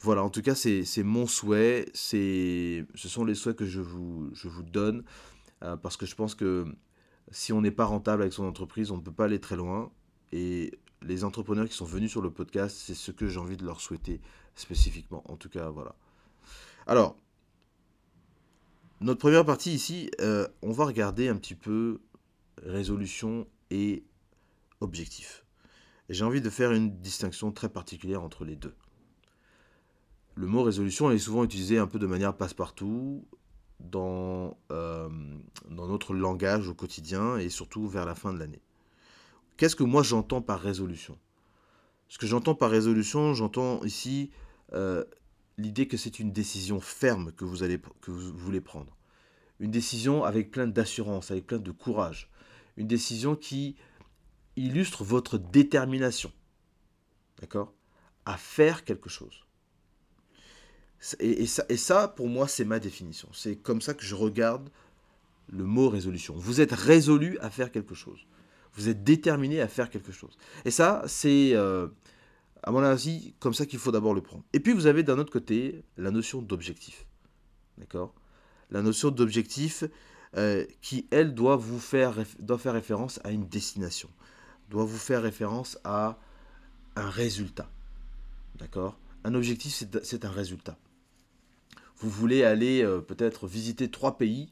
Voilà, 0.00 0.22
en 0.22 0.30
tout 0.30 0.42
cas, 0.42 0.54
c'est 0.54 1.02
mon 1.02 1.26
souhait. 1.26 1.90
Ce 1.94 2.84
sont 2.94 3.24
les 3.24 3.34
souhaits 3.34 3.56
que 3.56 3.66
je 3.66 3.80
vous, 3.80 4.30
je 4.34 4.48
vous 4.48 4.62
donne. 4.62 5.02
Euh, 5.62 5.76
parce 5.76 5.96
que 5.96 6.06
je 6.06 6.14
pense 6.14 6.34
que 6.34 6.66
si 7.30 7.52
on 7.52 7.60
n'est 7.60 7.70
pas 7.70 7.84
rentable 7.84 8.22
avec 8.22 8.32
son 8.32 8.44
entreprise, 8.44 8.90
on 8.90 8.96
ne 8.96 9.02
peut 9.02 9.12
pas 9.12 9.24
aller 9.24 9.40
très 9.40 9.56
loin. 9.56 9.90
Et 10.32 10.78
les 11.02 11.24
entrepreneurs 11.24 11.66
qui 11.66 11.74
sont 11.74 11.84
venus 11.84 12.10
sur 12.10 12.22
le 12.22 12.30
podcast, 12.30 12.76
c'est 12.78 12.94
ce 12.94 13.10
que 13.10 13.26
j'ai 13.26 13.38
envie 13.38 13.56
de 13.56 13.64
leur 13.64 13.80
souhaiter 13.80 14.20
spécifiquement. 14.54 15.22
En 15.30 15.36
tout 15.36 15.48
cas, 15.48 15.70
voilà. 15.70 15.94
Alors, 16.86 17.16
notre 19.00 19.20
première 19.20 19.44
partie 19.44 19.72
ici, 19.72 20.10
euh, 20.20 20.46
on 20.62 20.72
va 20.72 20.84
regarder 20.84 21.28
un 21.28 21.36
petit 21.36 21.54
peu 21.54 22.00
résolution 22.62 23.46
et 23.70 24.04
objectif. 24.80 25.44
J'ai 26.08 26.24
envie 26.24 26.40
de 26.40 26.50
faire 26.50 26.72
une 26.72 27.00
distinction 27.00 27.52
très 27.52 27.68
particulière 27.68 28.22
entre 28.22 28.44
les 28.44 28.56
deux. 28.56 28.74
Le 30.34 30.46
mot 30.46 30.62
résolution 30.62 31.10
est 31.10 31.18
souvent 31.18 31.44
utilisé 31.44 31.78
un 31.78 31.86
peu 31.86 31.98
de 31.98 32.06
manière 32.06 32.36
passe-partout 32.36 33.26
dans, 33.78 34.56
euh, 34.70 35.08
dans 35.68 35.86
notre 35.86 36.14
langage 36.14 36.68
au 36.68 36.74
quotidien 36.74 37.36
et 37.36 37.48
surtout 37.48 37.88
vers 37.88 38.04
la 38.04 38.14
fin 38.14 38.32
de 38.32 38.38
l'année. 38.38 38.62
Qu'est-ce 39.56 39.76
que 39.76 39.84
moi 39.84 40.02
j'entends 40.02 40.42
par 40.42 40.60
résolution? 40.60 41.18
Ce 42.08 42.18
que 42.18 42.26
j'entends 42.26 42.54
par 42.54 42.70
résolution, 42.70 43.34
j'entends 43.34 43.84
ici 43.84 44.30
euh, 44.72 45.04
l'idée 45.58 45.86
que 45.86 45.96
c'est 45.96 46.18
une 46.18 46.32
décision 46.32 46.80
ferme 46.80 47.32
que 47.32 47.44
vous, 47.44 47.62
allez, 47.62 47.78
que 48.00 48.10
vous 48.10 48.32
voulez 48.36 48.60
prendre. 48.60 48.96
Une 49.60 49.70
décision 49.70 50.24
avec 50.24 50.50
plein 50.50 50.66
d'assurance, 50.66 51.30
avec 51.30 51.46
plein 51.46 51.58
de 51.58 51.70
courage. 51.70 52.30
Une 52.76 52.86
décision 52.86 53.36
qui 53.36 53.76
illustre 54.66 55.04
votre 55.04 55.38
détermination. 55.38 56.32
D'accord 57.40 57.72
À 58.26 58.36
faire 58.36 58.84
quelque 58.84 59.08
chose. 59.08 59.44
Et, 61.18 61.46
ça, 61.46 62.08
pour 62.08 62.28
moi, 62.28 62.46
c'est 62.46 62.66
ma 62.66 62.78
définition. 62.78 63.28
C'est 63.32 63.56
comme 63.56 63.80
ça 63.80 63.94
que 63.94 64.04
je 64.04 64.14
regarde 64.14 64.68
le 65.50 65.64
mot 65.64 65.88
résolution. 65.88 66.34
Vous 66.36 66.60
êtes 66.60 66.72
résolu 66.72 67.38
à 67.38 67.48
faire 67.48 67.72
quelque 67.72 67.94
chose. 67.94 68.26
Vous 68.74 68.88
êtes 68.88 69.02
déterminé 69.02 69.60
à 69.60 69.68
faire 69.68 69.88
quelque 69.88 70.12
chose. 70.12 70.36
Et 70.64 70.70
ça, 70.70 71.02
c'est, 71.06 71.54
euh, 71.54 71.88
à 72.62 72.70
mon 72.70 72.82
avis, 72.82 73.34
comme 73.40 73.54
ça 73.54 73.64
qu'il 73.64 73.78
faut 73.78 73.90
d'abord 73.90 74.14
le 74.14 74.20
prendre. 74.20 74.44
Et 74.52 74.60
puis, 74.60 74.74
vous 74.74 74.86
avez 74.86 75.02
d'un 75.02 75.18
autre 75.18 75.32
côté 75.32 75.82
la 75.96 76.10
notion 76.10 76.42
d'objectif. 76.42 77.06
D'accord? 77.78 78.14
La 78.70 78.82
notion 78.82 79.10
d'objectif 79.10 79.84
euh, 80.36 80.66
qui, 80.82 81.08
elle, 81.10 81.34
doit 81.34 81.56
vous 81.56 81.80
faire, 81.80 82.14
doit 82.38 82.58
faire 82.58 82.74
référence 82.74 83.20
à 83.24 83.30
une 83.32 83.48
destination. 83.48 84.10
Doit 84.70 84.84
vous 84.84 84.98
faire 84.98 85.22
référence 85.22 85.78
à 85.84 86.18
un 86.96 87.10
résultat. 87.10 87.68
D'accord? 88.54 88.98
Un 89.24 89.34
objectif, 89.34 89.84
c'est 90.02 90.24
un 90.24 90.30
résultat. 90.30 90.78
Vous 91.98 92.08
voulez 92.08 92.44
aller 92.44 92.82
euh, 92.82 93.00
peut-être 93.00 93.46
visiter 93.46 93.90
trois 93.90 94.16
pays 94.16 94.48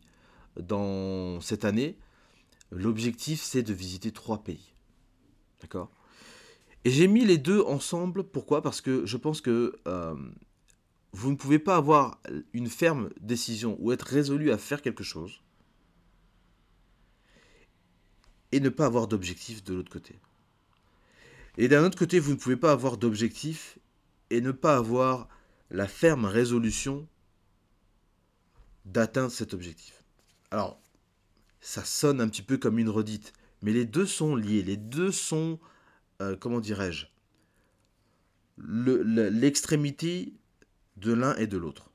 dans 0.60 1.40
cette 1.40 1.64
année, 1.64 1.96
l'objectif 2.70 3.42
c'est 3.42 3.62
de 3.62 3.72
visiter 3.72 4.12
trois 4.12 4.42
pays. 4.42 4.74
D'accord? 5.60 5.90
Et 6.84 6.90
j'ai 6.90 7.06
mis 7.06 7.24
les 7.24 7.38
deux 7.38 7.62
ensemble, 7.62 8.24
pourquoi? 8.24 8.60
Parce 8.60 8.80
que 8.80 9.06
je 9.06 9.16
pense 9.16 9.40
que 9.40 9.76
euh, 9.86 10.14
vous 11.12 11.30
ne 11.30 11.36
pouvez 11.36 11.58
pas 11.58 11.76
avoir 11.76 12.20
une 12.52 12.68
ferme 12.68 13.10
décision 13.20 13.76
ou 13.80 13.92
être 13.92 14.06
résolu 14.06 14.50
à 14.50 14.58
faire 14.58 14.82
quelque 14.82 15.04
chose 15.04 15.40
et 18.52 18.60
ne 18.60 18.68
pas 18.68 18.86
avoir 18.86 19.08
d'objectif 19.08 19.62
de 19.64 19.74
l'autre 19.74 19.90
côté. 19.90 20.18
Et 21.56 21.68
d'un 21.68 21.84
autre 21.84 21.98
côté, 21.98 22.18
vous 22.18 22.32
ne 22.32 22.36
pouvez 22.36 22.56
pas 22.56 22.72
avoir 22.72 22.96
d'objectif 22.96 23.78
et 24.30 24.40
ne 24.40 24.52
pas 24.52 24.76
avoir 24.76 25.28
la 25.70 25.88
ferme 25.88 26.24
résolution 26.24 27.06
d'atteindre 28.84 29.32
cet 29.32 29.54
objectif. 29.54 30.04
Alors, 30.50 30.80
ça 31.60 31.84
sonne 31.84 32.20
un 32.20 32.28
petit 32.28 32.42
peu 32.42 32.56
comme 32.56 32.78
une 32.78 32.88
redite, 32.88 33.32
mais 33.62 33.72
les 33.72 33.84
deux 33.84 34.06
sont 34.06 34.36
liés, 34.36 34.62
les 34.62 34.76
deux 34.76 35.10
sont, 35.10 35.58
euh, 36.22 36.36
comment 36.36 36.60
dirais-je, 36.60 37.06
l'extrémité 38.56 40.32
de 40.96 41.12
l'un 41.12 41.36
et 41.36 41.46
de 41.46 41.56
l'autre. 41.56 41.90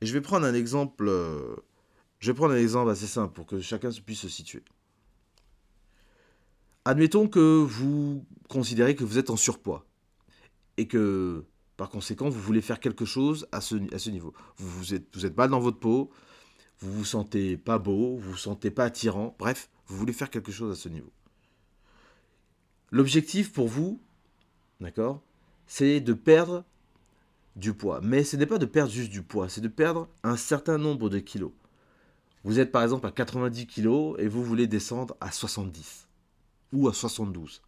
Et 0.00 0.06
je 0.06 0.12
vais 0.12 0.20
prendre 0.20 0.46
un 0.46 0.54
exemple, 0.54 1.08
euh, 1.08 1.56
je 2.18 2.30
vais 2.30 2.36
prendre 2.36 2.54
un 2.54 2.58
exemple 2.58 2.90
assez 2.90 3.06
simple 3.06 3.32
pour 3.34 3.46
que 3.46 3.60
chacun 3.60 3.90
puisse 3.90 4.20
se 4.20 4.28
situer. 4.28 4.62
Admettons 6.84 7.28
que 7.28 7.62
vous 7.62 8.24
considérez 8.48 8.96
que 8.96 9.04
vous 9.04 9.18
êtes 9.18 9.30
en 9.30 9.36
surpoids 9.36 9.84
et 10.78 10.88
que 10.88 11.44
par 11.76 11.90
conséquent 11.90 12.30
vous 12.30 12.40
voulez 12.40 12.62
faire 12.62 12.80
quelque 12.80 13.04
chose 13.04 13.46
à 13.52 13.60
ce, 13.60 13.74
niveau. 14.08 14.32
Vous, 14.56 14.68
vous, 14.68 14.94
êtes, 14.94 15.14
vous 15.14 15.26
êtes 15.26 15.36
mal 15.36 15.50
dans 15.50 15.60
votre 15.60 15.78
peau, 15.78 16.10
vous 16.80 16.90
vous 16.92 17.04
sentez 17.04 17.58
pas 17.58 17.78
beau, 17.78 18.16
vous 18.16 18.30
vous 18.30 18.36
sentez 18.36 18.70
pas 18.70 18.84
attirant, 18.84 19.36
bref, 19.38 19.68
vous 19.86 19.96
voulez 19.96 20.14
faire 20.14 20.30
quelque 20.30 20.52
chose 20.52 20.72
à 20.72 20.74
ce 20.74 20.88
niveau. 20.88 21.12
L'objectif 22.90 23.52
pour 23.52 23.68
vous, 23.68 24.00
d'accord, 24.80 25.20
c'est 25.66 26.00
de 26.00 26.14
perdre 26.14 26.64
du 27.56 27.74
poids. 27.74 28.00
Mais 28.02 28.24
ce 28.24 28.36
n'est 28.36 28.46
pas 28.46 28.58
de 28.58 28.66
perdre 28.66 28.90
juste 28.90 29.10
du 29.10 29.22
poids, 29.22 29.50
c'est 29.50 29.60
de 29.60 29.68
perdre 29.68 30.08
un 30.22 30.36
certain 30.36 30.78
nombre 30.78 31.10
de 31.10 31.18
kilos. 31.18 31.52
Vous 32.42 32.58
êtes 32.58 32.72
par 32.72 32.82
exemple 32.82 33.06
à 33.06 33.10
90 33.10 33.66
kilos 33.66 34.16
et 34.18 34.28
vous 34.28 34.42
voulez 34.42 34.66
descendre 34.66 35.14
à 35.20 35.30
70 35.30 36.08
ou 36.72 36.88
à 36.88 36.92
72. 36.92 37.62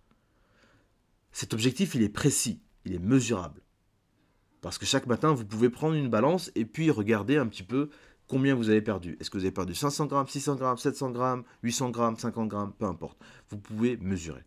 Cet 1.32 1.54
objectif, 1.54 1.94
il 1.94 2.02
est 2.02 2.08
précis, 2.08 2.60
il 2.84 2.94
est 2.94 2.98
mesurable. 2.98 3.62
Parce 4.60 4.78
que 4.78 4.86
chaque 4.86 5.06
matin, 5.06 5.32
vous 5.32 5.44
pouvez 5.44 5.70
prendre 5.70 5.94
une 5.94 6.08
balance 6.08 6.50
et 6.54 6.64
puis 6.64 6.90
regarder 6.90 7.36
un 7.36 7.46
petit 7.46 7.64
peu 7.64 7.90
combien 8.28 8.54
vous 8.54 8.70
avez 8.70 8.80
perdu. 8.80 9.16
Est-ce 9.20 9.28
que 9.28 9.38
vous 9.38 9.44
avez 9.44 9.52
perdu 9.52 9.74
500 9.74 10.06
grammes, 10.06 10.28
600 10.28 10.54
grammes, 10.56 10.78
700 10.78 11.10
grammes, 11.10 11.44
800 11.62 11.90
grammes, 11.90 12.16
50 12.16 12.48
grammes, 12.48 12.72
peu 12.78 12.86
importe. 12.86 13.18
Vous 13.50 13.58
pouvez 13.58 13.96
mesurer. 13.96 14.44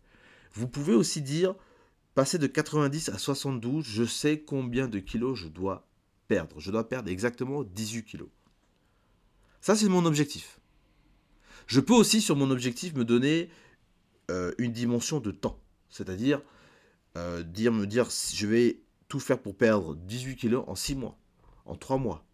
Vous 0.54 0.68
pouvez 0.68 0.94
aussi 0.94 1.20
dire, 1.20 1.54
passer 2.14 2.38
de 2.38 2.46
90 2.46 3.10
à 3.10 3.18
72, 3.18 3.84
je 3.84 4.04
sais 4.04 4.40
combien 4.40 4.88
de 4.88 4.98
kilos 4.98 5.38
je 5.38 5.48
dois 5.48 5.86
perdre. 6.28 6.58
Je 6.58 6.70
dois 6.70 6.88
perdre 6.88 7.10
exactement 7.10 7.62
18 7.62 8.04
kilos. 8.04 8.28
Ça, 9.60 9.76
c'est 9.76 9.88
mon 9.88 10.04
objectif. 10.06 10.60
Je 11.66 11.80
peux 11.80 11.94
aussi, 11.94 12.20
sur 12.20 12.36
mon 12.36 12.50
objectif, 12.50 12.94
me 12.94 13.04
donner 13.04 13.50
euh, 14.30 14.52
une 14.58 14.72
dimension 14.72 15.20
de 15.20 15.30
temps. 15.30 15.58
C'est-à-dire, 15.88 16.42
euh, 17.16 17.42
dire, 17.42 17.72
me 17.72 17.86
dire, 17.86 18.08
je 18.10 18.46
vais 18.46 18.80
tout 19.08 19.20
faire 19.20 19.40
pour 19.40 19.56
perdre 19.56 19.94
18 19.94 20.36
kilos 20.36 20.64
en 20.66 20.74
6 20.74 20.96
mois, 20.96 21.18
en 21.64 21.76
3 21.76 21.98
mois, 21.98 22.26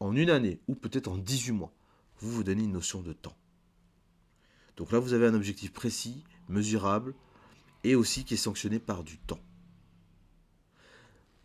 en 0.00 0.14
une 0.14 0.30
année 0.30 0.60
ou 0.68 0.74
peut-être 0.74 1.08
en 1.08 1.18
18 1.18 1.52
mois, 1.52 1.72
vous 2.20 2.30
vous 2.30 2.44
donnez 2.44 2.64
une 2.64 2.72
notion 2.72 3.02
de 3.02 3.12
temps. 3.12 3.36
Donc 4.76 4.92
là, 4.92 5.00
vous 5.00 5.12
avez 5.12 5.26
un 5.26 5.34
objectif 5.34 5.72
précis, 5.72 6.24
mesurable, 6.48 7.14
et 7.84 7.94
aussi 7.94 8.24
qui 8.24 8.34
est 8.34 8.38
sanctionné 8.38 8.78
par 8.78 9.02
du 9.02 9.18
temps. 9.18 9.40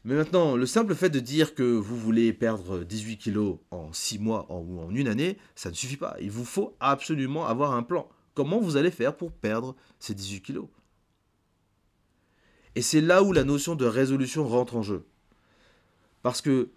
Mais 0.05 0.15
maintenant, 0.15 0.55
le 0.55 0.65
simple 0.65 0.95
fait 0.95 1.09
de 1.09 1.19
dire 1.19 1.55
que 1.55 1.63
vous 1.63 1.97
voulez 1.97 2.33
perdre 2.33 2.83
18 2.83 3.17
kilos 3.17 3.59
en 3.71 3.93
6 3.93 4.19
mois 4.19 4.45
ou 4.49 4.81
en 4.81 4.93
une 4.93 5.07
année, 5.07 5.37
ça 5.55 5.69
ne 5.69 5.75
suffit 5.75 5.97
pas. 5.97 6.17
Il 6.19 6.29
vous 6.29 6.43
faut 6.43 6.75
absolument 6.79 7.47
avoir 7.47 7.73
un 7.73 7.83
plan. 7.83 8.09
Comment 8.33 8.59
vous 8.59 8.77
allez 8.77 8.91
faire 8.91 9.15
pour 9.15 9.31
perdre 9.31 9.75
ces 9.99 10.13
18 10.13 10.41
kilos. 10.41 10.67
Et 12.75 12.81
c'est 12.81 13.01
là 13.01 13.21
où 13.23 13.31
la 13.31 13.43
notion 13.43 13.75
de 13.75 13.85
résolution 13.85 14.47
rentre 14.47 14.75
en 14.75 14.81
jeu. 14.81 15.05
Parce 16.23 16.41
que 16.41 16.71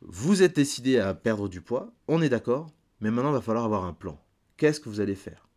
vous 0.00 0.42
êtes 0.42 0.56
décidé 0.56 0.98
à 0.98 1.14
perdre 1.14 1.48
du 1.48 1.60
poids, 1.60 1.92
on 2.08 2.22
est 2.22 2.28
d'accord, 2.28 2.70
mais 3.00 3.10
maintenant 3.10 3.30
il 3.30 3.34
va 3.34 3.42
falloir 3.42 3.64
avoir 3.64 3.84
un 3.84 3.92
plan. 3.92 4.18
Qu'est-ce 4.56 4.80
que 4.80 4.88
vous 4.88 5.00
allez 5.00 5.14
faire? 5.14 5.48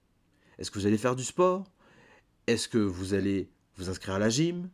Est-ce 0.58 0.72
que 0.72 0.80
vous 0.80 0.86
allez 0.86 0.98
faire 0.98 1.16
du 1.16 1.24
sport? 1.24 1.64
Est-ce 2.48 2.68
que 2.68 2.78
vous 2.78 3.14
allez 3.14 3.50
vous 3.78 3.90
inscrire 3.90 4.16
à 4.16 4.20
la 4.20 4.30
gym? 4.30 4.70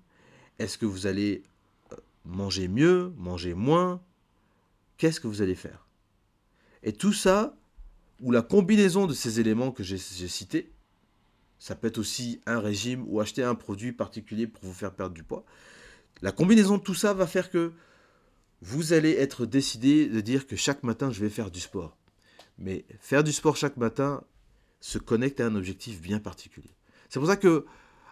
Est-ce 0.60 0.78
que 0.78 0.86
vous 0.86 1.08
allez 1.08 1.44
euh, 1.92 1.96
manger 2.26 2.68
mieux, 2.68 3.14
manger 3.18 3.54
moins? 3.54 4.02
Qu'est-ce 4.98 5.20
que 5.20 5.28
vous 5.28 5.42
allez 5.42 5.56
faire? 5.56 5.88
Et 6.84 6.94
tout 6.94 7.14
ça, 7.14 7.56
ou 8.22 8.32
la 8.32 8.42
combinaison 8.42 9.08
de 9.08 9.14
ces 9.14 9.40
éléments 9.40 9.72
que 9.72 9.84
j'ai 9.84 9.98
cités, 9.98 10.72
ça 11.60 11.76
peut 11.76 11.88
être 11.88 11.98
aussi 11.98 12.42
un 12.46 12.60
régime 12.60 13.04
ou 13.08 13.20
acheter 13.20 13.44
un 13.44 13.56
produit 13.56 13.92
particulier 13.92 14.48
pour 14.48 14.64
vous 14.64 14.74
faire 14.74 14.94
perdre 14.94 15.14
du 15.14 15.24
poids. 15.24 15.44
La 16.22 16.32
combinaison 16.32 16.78
de 16.78 16.84
tout 16.84 16.94
ça 16.94 17.14
va 17.14 17.28
faire 17.28 17.50
que 17.50 17.74
vous 18.62 18.94
allez 18.94 19.12
être 19.12 19.46
décidé 19.46 20.08
de 20.08 20.22
dire 20.22 20.46
que 20.46 20.56
chaque 20.56 20.84
matin, 20.84 21.12
je 21.12 21.20
vais 21.20 21.30
faire 21.30 21.50
du 21.50 21.60
sport. 21.60 21.98
Mais 22.58 22.86
faire 23.00 23.24
du 23.24 23.32
sport 23.32 23.56
chaque 23.56 23.78
matin 23.78 24.24
se 24.80 25.00
connecte 25.00 25.40
à 25.40 25.48
un 25.48 25.56
objectif 25.56 26.00
bien 26.02 26.20
particulier. 26.20 26.76
C'est 27.10 27.20
pour 27.20 27.28
ça 27.28 27.38
que, 27.38 27.66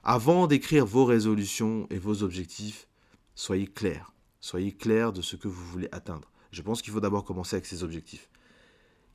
avant 0.03 0.47
d'écrire 0.47 0.85
vos 0.85 1.05
résolutions 1.05 1.87
et 1.91 1.99
vos 1.99 2.23
objectifs, 2.23 2.87
soyez 3.35 3.67
clair. 3.67 4.11
Soyez 4.41 4.71
clair 4.71 5.13
de 5.13 5.21
ce 5.21 5.35
que 5.35 5.47
vous 5.47 5.65
voulez 5.65 5.89
atteindre. 5.91 6.31
Je 6.51 6.61
pense 6.61 6.81
qu'il 6.81 6.93
faut 6.93 6.99
d'abord 6.99 7.25
commencer 7.25 7.55
avec 7.55 7.65
ces 7.65 7.83
objectifs. 7.83 8.29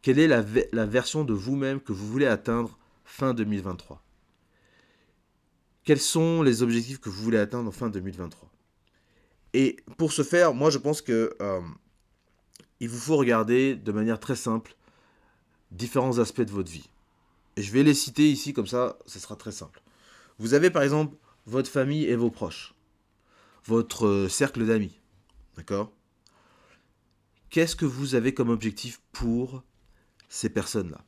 Quelle 0.05 0.19
est 0.19 0.29
la, 0.29 0.45
la 0.73 0.85
version 0.85 1.25
de 1.25 1.33
vous-même 1.33 1.81
que 1.81 1.95
vous 1.95 2.07
voulez 2.07 2.27
atteindre 2.27 2.79
fin 3.07 3.33
2023 3.33 4.05
Quels 5.83 5.99
sont 5.99 6.43
les 6.43 6.63
objectifs 6.63 7.01
que 7.01 7.09
vous 7.09 7.23
voulez 7.23 7.39
atteindre 7.39 7.73
fin 7.73 7.89
2023 7.89 8.51
et 9.55 9.77
pour 9.97 10.13
ce 10.13 10.23
faire, 10.23 10.53
moi 10.53 10.69
je 10.69 10.77
pense 10.77 11.01
que 11.01 11.35
euh, 11.41 11.61
il 12.81 12.91
vous 12.91 12.99
faut 12.99 13.17
regarder 13.17 13.77
de 13.77 13.93
manière 13.93 14.21
très 14.21 14.37
simple 14.37 14.77
différents 15.71 16.19
aspects 16.19 16.43
de 16.43 16.51
votre 16.51 16.71
vie. 16.71 16.91
Et 17.57 17.63
je 17.63 17.73
vais 17.73 17.83
les 17.83 17.95
citer 17.95 18.31
ici, 18.31 18.53
comme 18.53 18.67
ça, 18.67 18.99
ce 19.07 19.19
sera 19.19 19.37
très 19.37 19.53
simple. 19.53 19.81
Vous 20.39 20.53
avez 20.53 20.69
par 20.69 20.83
exemple 20.83 21.17
votre 21.47 21.71
famille 21.71 22.05
et 22.05 22.17
vos 22.17 22.31
proches, 22.31 22.75
votre 23.65 24.07
euh, 24.07 24.29
cercle 24.29 24.67
d'amis, 24.67 25.01
d'accord? 25.57 25.91
Qu'est-ce 27.49 27.77
que 27.77 27.87
vous 27.87 28.15
avez 28.15 28.35
comme 28.35 28.51
objectif 28.51 29.01
pour 29.13 29.63
ces 30.35 30.49
personnes-là 30.49 31.05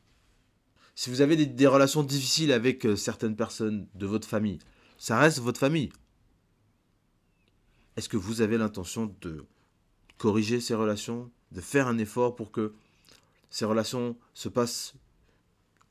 Si 0.95 1.11
vous 1.11 1.21
avez 1.21 1.35
des 1.47 1.67
relations 1.67 2.05
difficiles 2.05 2.53
avec 2.53 2.87
euh, 2.87 2.95
certaines 2.95 3.35
personnes 3.35 3.89
de 3.97 4.07
votre 4.07 4.29
famille, 4.29 4.61
ça 4.99 5.19
reste 5.19 5.41
votre 5.41 5.59
famille. 5.59 5.91
Est-ce 7.97 8.09
que 8.09 8.17
vous 8.17 8.41
avez 8.41 8.57
l'intention 8.57 9.13
de 9.21 9.45
corriger 10.17 10.61
ces 10.61 10.77
relations, 10.77 11.29
de 11.51 11.61
faire 11.61 11.89
un 11.89 11.99
effort 11.99 12.37
pour 12.37 12.53
que 12.53 12.73
ces 13.51 13.65
relations 13.65 14.17
se 14.33 14.49
passent 14.49 14.95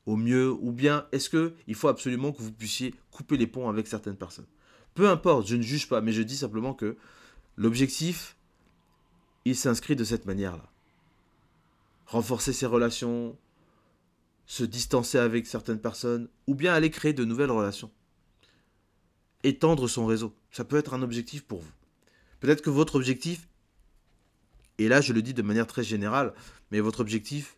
au 0.06 0.16
mieux 0.16 0.50
ou 0.50 0.72
bien 0.72 1.06
est-ce 1.12 1.28
que 1.28 1.52
il 1.66 1.74
faut 1.74 1.88
absolument 1.88 2.32
que 2.32 2.40
vous 2.40 2.52
puissiez 2.52 2.94
couper 3.10 3.36
les 3.36 3.46
ponts 3.46 3.68
avec 3.68 3.86
certaines 3.86 4.16
personnes? 4.16 4.48
Peu 4.94 5.10
importe, 5.10 5.46
je 5.46 5.56
ne 5.56 5.62
juge 5.62 5.90
pas, 5.90 6.00
mais 6.00 6.12
je 6.12 6.22
dis 6.22 6.38
simplement 6.38 6.72
que 6.72 6.96
l'objectif, 7.56 8.34
il 9.44 9.54
s'inscrit 9.54 9.94
de 9.94 10.04
cette 10.04 10.24
manière-là. 10.24 10.72
Renforcer 12.06 12.52
ses 12.52 12.66
relations, 12.66 13.36
se 14.46 14.64
distancer 14.64 15.18
avec 15.18 15.46
certaines 15.46 15.80
personnes, 15.80 16.28
ou 16.46 16.54
bien 16.54 16.72
aller 16.72 16.90
créer 16.90 17.12
de 17.12 17.24
nouvelles 17.24 17.50
relations. 17.50 17.90
Étendre 19.42 19.88
son 19.88 20.06
réseau, 20.06 20.34
ça 20.50 20.64
peut 20.64 20.76
être 20.76 20.94
un 20.94 21.02
objectif 21.02 21.44
pour 21.44 21.60
vous. 21.60 21.72
Peut-être 22.40 22.62
que 22.62 22.70
votre 22.70 22.96
objectif, 22.96 23.48
et 24.78 24.88
là 24.88 25.00
je 25.00 25.12
le 25.12 25.22
dis 25.22 25.34
de 25.34 25.42
manière 25.42 25.66
très 25.66 25.84
générale, 25.84 26.32
mais 26.70 26.80
votre 26.80 27.00
objectif 27.00 27.56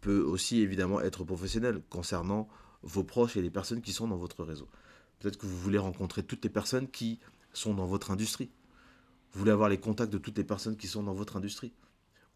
peut 0.00 0.20
aussi 0.20 0.60
évidemment 0.60 1.00
être 1.00 1.24
professionnel 1.24 1.82
concernant 1.90 2.48
vos 2.82 3.04
proches 3.04 3.36
et 3.36 3.42
les 3.42 3.50
personnes 3.50 3.82
qui 3.82 3.92
sont 3.92 4.08
dans 4.08 4.16
votre 4.16 4.44
réseau. 4.44 4.68
Peut-être 5.18 5.36
que 5.36 5.46
vous 5.46 5.58
voulez 5.58 5.78
rencontrer 5.78 6.22
toutes 6.22 6.42
les 6.44 6.50
personnes 6.50 6.88
qui 6.88 7.20
sont 7.52 7.74
dans 7.74 7.86
votre 7.86 8.10
industrie. 8.10 8.50
Vous 9.32 9.40
voulez 9.40 9.52
avoir 9.52 9.68
les 9.68 9.78
contacts 9.78 10.12
de 10.12 10.18
toutes 10.18 10.38
les 10.38 10.44
personnes 10.44 10.76
qui 10.76 10.88
sont 10.88 11.02
dans 11.02 11.14
votre 11.14 11.36
industrie. 11.36 11.72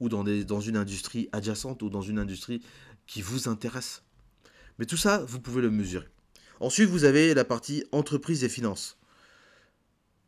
Ou 0.01 0.09
dans, 0.09 0.25
des, 0.25 0.45
dans 0.45 0.61
une 0.61 0.77
industrie 0.77 1.29
adjacente 1.33 1.83
ou 1.83 1.91
dans 1.91 2.03
une 2.03 2.19
industrie 2.19 2.63
qui 3.07 3.23
vous 3.23 3.49
intéresse. 3.49 4.03
Mais 4.79 4.87
tout 4.87 4.97
ça, 4.97 5.25
vous 5.27 5.41
pouvez 5.41 5.63
le 5.63 5.71
mesurer. 5.71 6.09
Ensuite, 6.61 6.89
vous 6.89 7.05
avez 7.05 7.35
la 7.35 7.45
partie 7.45 7.85
entreprise 7.93 8.45
et 8.45 8.49
finances. 8.49 8.99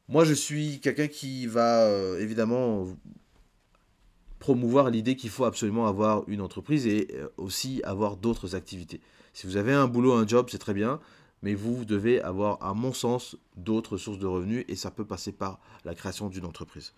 Moi, 0.09 0.25
je 0.25 0.35
suis 0.35 0.81
quelqu'un 0.81 1.09
qui 1.09 1.47
va 1.47 1.83
euh, 1.83 2.21
évidemment 2.21 2.87
promouvoir 4.39 4.91
l'idée 4.91 5.17
qu'il 5.17 5.31
faut 5.31 5.45
absolument 5.45 5.89
avoir 5.89 6.29
une 6.29 6.41
entreprise 6.41 6.87
et 6.87 7.09
euh, 7.15 7.29
aussi 7.37 7.81
avoir 7.83 8.17
d'autres 8.17 8.55
activités. 8.55 9.01
Si 9.33 9.47
vous 9.47 9.57
avez 9.57 9.73
un 9.73 9.89
boulot, 9.89 10.13
un 10.13 10.27
job, 10.27 10.49
c'est 10.51 10.59
très 10.59 10.75
bien, 10.75 11.01
mais 11.43 11.55
vous 11.55 11.85
devez 11.85 12.21
avoir, 12.21 12.63
à 12.63 12.73
mon 12.75 12.93
sens, 12.93 13.37
d'autres 13.57 13.97
sources 13.97 14.19
de 14.19 14.27
revenus 14.27 14.65
et 14.69 14.77
ça 14.77 14.91
peut 14.91 15.05
passer 15.05 15.33
par 15.33 15.61
la 15.85 15.95
création 15.95 16.29
d'une 16.29 16.45
entreprise. 16.45 16.93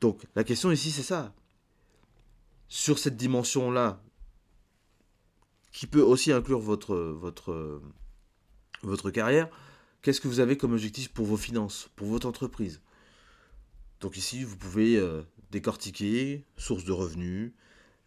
Donc, 0.00 0.22
la 0.36 0.44
question 0.44 0.70
ici, 0.70 0.90
c'est 0.90 1.02
ça. 1.02 1.32
Sur 2.74 2.98
cette 2.98 3.18
dimension-là, 3.18 4.02
qui 5.72 5.86
peut 5.86 6.00
aussi 6.00 6.32
inclure 6.32 6.58
votre, 6.58 7.20
carrière, 9.12 9.50
Qu'est-ce 10.00 10.22
que 10.22 10.26
vous 10.26 10.40
avez 10.40 10.56
comme 10.56 10.72
objectif 10.72 11.10
pour 11.12 11.26
vos 11.26 11.36
finances, 11.36 11.90
pour 11.96 12.06
votre 12.06 12.26
entreprise? 12.26 12.80
Donc 14.00 14.16
ici, 14.16 14.42
vous 14.42 14.56
pouvez 14.56 14.96
euh, 14.96 15.20
décortiquer 15.50 16.46
sources 16.56 16.86
de 16.86 16.92
revenus, 16.92 17.52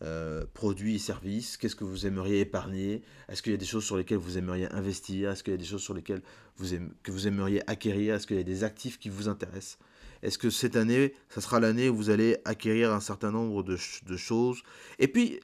euh, 0.01 0.48
produits 0.55 0.95
et 0.95 1.00
services, 1.00 1.57
qu'est-ce 1.57 1.75
que 1.75 1.84
vous 1.84 2.07
aimeriez 2.07 2.39
épargner, 2.39 3.03
est-ce 3.29 3.43
qu'il 3.43 3.51
y 3.51 3.55
a 3.55 3.60
des 3.60 3.65
choses 3.65 3.86
sur 3.86 3.98
lesquelles 3.98 4.17
vous 4.17 4.39
aimeriez 4.39 4.65
investir, 4.74 5.29
est-ce 5.29 5.43
qu'il 5.43 5.53
y 5.53 5.53
a 5.53 5.60
des 5.60 5.63
choses 5.63 5.84
sur 5.84 5.93
lesquelles 5.93 6.24
vous 6.57 6.75
vous 7.05 7.27
aimeriez 7.27 7.62
acquérir, 7.69 8.15
est-ce 8.15 8.25
qu'il 8.25 8.38
y 8.38 8.39
a 8.39 8.43
des 8.43 8.63
actifs 8.63 8.98
qui 8.98 9.10
vous 9.10 9.29
intéressent, 9.29 9.77
est-ce 10.25 10.39
que 10.39 10.50
cette 10.50 10.75
année, 10.75 11.13
ça 11.29 11.39
sera 11.39 11.60
l'année 11.60 11.88
où 11.88 11.96
vous 11.96 12.10
allez 12.10 12.38
acquérir 12.46 12.91
un 12.91 13.00
certain 13.00 13.29
nombre 13.29 13.62
de, 13.62 13.77
choses, 13.77 14.63
et 14.98 15.08
puis 15.08 15.39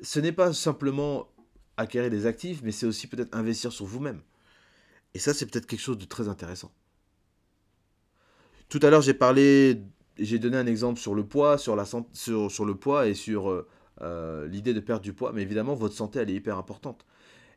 ce 0.00 0.20
n'est 0.20 0.32
pas 0.32 0.52
simplement 0.52 1.28
acquérir 1.78 2.10
des 2.10 2.26
actifs, 2.26 2.60
mais 2.62 2.70
c'est 2.70 2.84
aussi 2.84 3.06
peut-être 3.06 3.34
investir 3.34 3.72
sur 3.72 3.86
vous-même. 3.86 4.20
Et 5.14 5.18
ça, 5.18 5.32
c'est 5.32 5.46
peut-être 5.46 5.66
quelque 5.66 5.80
chose 5.80 5.96
de 5.96 6.04
très 6.04 6.28
intéressant. 6.28 6.70
Tout 8.68 8.80
à 8.82 8.90
l'heure, 8.90 9.00
j'ai 9.00 9.14
parlé, 9.14 9.80
j'ai 10.18 10.38
donné 10.38 10.58
un 10.58 10.66
exemple 10.66 11.00
sur 11.00 11.14
le 11.14 11.24
poids 11.24 11.56
et 13.06 13.14
sur 13.14 13.48
euh, 13.48 13.66
euh, 14.02 14.46
l'idée 14.46 14.74
de 14.74 14.80
perdre 14.80 15.02
du 15.02 15.14
poids, 15.14 15.32
mais 15.32 15.40
évidemment, 15.40 15.74
votre 15.74 15.94
santé, 15.94 16.18
elle 16.18 16.28
est 16.28 16.34
hyper 16.34 16.58
importante. 16.58 17.06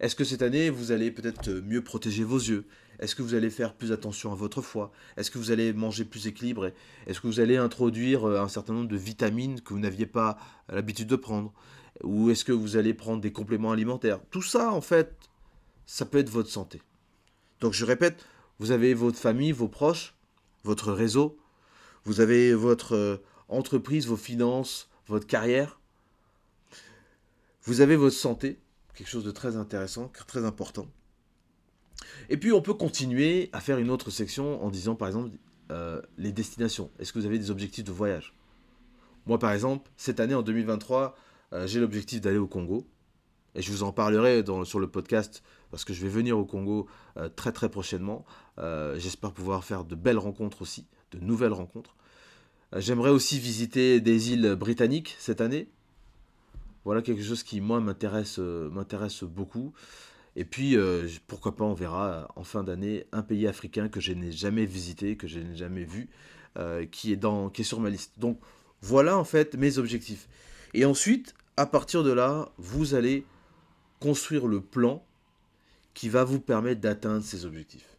Est-ce 0.02 0.16
que 0.16 0.24
cette 0.24 0.42
année, 0.42 0.72
vous 0.72 0.92
allez 0.92 1.12
peut-être 1.12 1.52
mieux 1.52 1.84
protéger 1.84 2.24
vos 2.24 2.40
yeux? 2.40 2.66
Est-ce 3.00 3.14
que 3.14 3.22
vous 3.22 3.36
allez 3.36 3.52
faire 3.52 3.76
plus 3.76 3.92
attention 3.92 4.32
à 4.32 4.36
votre 4.36 4.64
foie? 4.64 4.92
Est-ce 5.16 5.30
que 5.30 5.38
vous 5.38 5.52
allez 5.52 5.74
manger 5.74 6.06
plus 6.06 6.26
équilibré? 6.26 6.74
Est-ce 7.06 7.22
que 7.22 7.28
vous 7.28 7.40
allez 7.40 7.56
introduire 7.56 8.28
euh, 8.28 8.42
un 8.42 8.48
certain 8.48 8.74
nombre 8.74 8.88
de 8.88 8.98
vitamines 8.98 9.62
que 9.62 9.76
vous 9.76 9.80
n'aviez 9.80 10.08
pas 10.08 10.40
l'habitude 10.70 11.08
de 11.08 11.16
prendre? 11.16 11.54
Ou 12.04 12.32
est-ce 12.32 12.44
que 12.44 12.52
vous 12.52 12.78
allez 12.78 12.96
prendre 12.96 13.22
des 13.22 13.32
compléments 13.32 13.72
alimentaires? 13.72 14.20
Tout 14.32 14.42
ça, 14.42 14.72
en 14.72 14.82
fait, 14.82 15.16
ça 15.86 16.06
peut 16.06 16.18
être 16.18 16.32
votre 16.32 16.50
santé. 16.50 16.82
Donc 17.60 17.74
je 17.74 17.86
répète, 17.86 18.26
vous 18.58 18.72
avez 18.72 18.96
votre 18.96 19.20
famille, 19.20 19.52
vos 19.52 19.68
proches, 19.68 20.16
votre 20.64 20.92
réseau, 20.92 21.38
vous 22.06 22.22
avez 22.22 22.56
votre 22.56 22.96
euh, 22.96 23.18
entreprise, 23.50 24.08
vos 24.08 24.18
finances, 24.18 24.90
votre 25.06 25.28
carrière, 25.28 25.80
vous 27.66 27.82
avez 27.82 27.96
votre 27.96 28.16
santé, 28.16 28.58
quelque 28.94 29.10
chose 29.10 29.24
de 29.24 29.32
très 29.32 29.56
intéressant, 29.56 30.12
très 30.28 30.46
important. 30.46 30.88
Et 32.30 32.38
puis 32.38 32.52
on 32.52 32.62
peut 32.62 32.74
continuer 32.74 33.50
à 33.54 33.60
faire 33.60 33.78
une 33.78 33.90
autre 33.90 34.10
section 34.10 34.64
en 34.64 34.70
disant 34.70 34.96
par 34.96 35.08
exemple 35.08 35.32
euh, 35.72 36.02
les 36.18 36.32
destinations. 36.32 36.90
Est-ce 37.00 37.14
que 37.14 37.20
vous 37.20 37.26
avez 37.26 37.40
des 37.40 37.52
objectifs 37.52 37.84
de 37.84 37.92
voyage? 37.92 38.34
Moi 39.26 39.40
par 39.40 39.52
exemple, 39.52 39.90
cette 39.98 40.20
année 40.20 40.36
en 40.36 40.42
2023, 40.42 41.16
euh, 41.54 41.68
j'ai 41.68 41.80
l'objectif 41.80 42.22
d'aller 42.22 42.38
au 42.38 42.48
Congo. 42.48 42.88
Et 43.54 43.62
je 43.62 43.70
vous 43.70 43.84
en 43.84 43.92
parlerai 43.92 44.46
sur 44.64 44.80
le 44.80 44.88
podcast 44.88 45.44
parce 45.72 45.84
que 45.84 45.92
je 45.92 46.02
vais 46.02 46.10
venir 46.10 46.38
au 46.38 46.46
Congo 46.46 46.88
euh, 47.18 47.28
très 47.28 47.52
très 47.52 47.70
prochainement. 47.70 48.26
J'espère 48.96 49.34
pouvoir 49.34 49.64
faire 49.66 49.84
de 49.84 49.96
belles 49.96 50.20
rencontres 50.20 50.62
aussi, 50.62 50.88
de 51.12 51.20
nouvelles 51.20 51.52
rencontres. 51.52 51.96
J'aimerais 52.78 53.10
aussi 53.10 53.40
visiter 53.40 54.00
des 54.00 54.32
îles 54.32 54.56
britanniques 54.56 55.16
cette 55.20 55.42
année. 55.42 55.68
Voilà 56.86 57.02
quelque 57.02 57.24
chose 57.24 57.44
qui 57.44 57.62
moi 57.62 57.80
m'intéresse 57.80 58.38
m'intéresse 58.40 59.24
beaucoup. 59.24 59.74
Et 60.36 60.46
puis 60.46 60.78
pourquoi 61.28 61.56
pas 61.56 61.66
on 61.66 61.74
verra 61.74 62.32
en 62.36 62.44
fin 62.44 62.64
d'année 62.64 63.06
un 63.12 63.22
pays 63.22 63.48
africain 63.48 63.90
que 63.90 64.00
je 64.00 64.14
n'ai 64.14 64.32
jamais 64.32 64.66
visité, 64.66 65.18
que 65.18 65.28
je 65.28 65.40
n'ai 65.40 65.56
jamais 65.56 65.84
vu, 65.84 66.10
qui 66.92 67.12
est 67.12 67.18
dans 67.18 67.50
qui 67.50 67.62
est 67.62 67.66
sur 67.66 67.80
ma 67.80 67.90
liste. 67.90 68.14
Donc 68.18 68.40
voilà 68.82 69.18
en 69.18 69.24
fait 69.24 69.56
mes 69.56 69.78
objectifs. 69.78 70.28
Et 70.74 70.86
ensuite, 70.86 71.36
à 71.58 71.66
partir 71.66 72.04
de 72.04 72.12
là, 72.12 72.52
vous 72.58 72.96
allez 72.96 73.26
construire 74.00 74.48
le 74.48 74.62
plan 74.62 75.06
qui 75.94 76.10
va 76.10 76.24
vous 76.24 76.40
permettre 76.40 76.82
d'atteindre 76.82 77.24
ces 77.24 77.46
objectifs. 77.46 77.98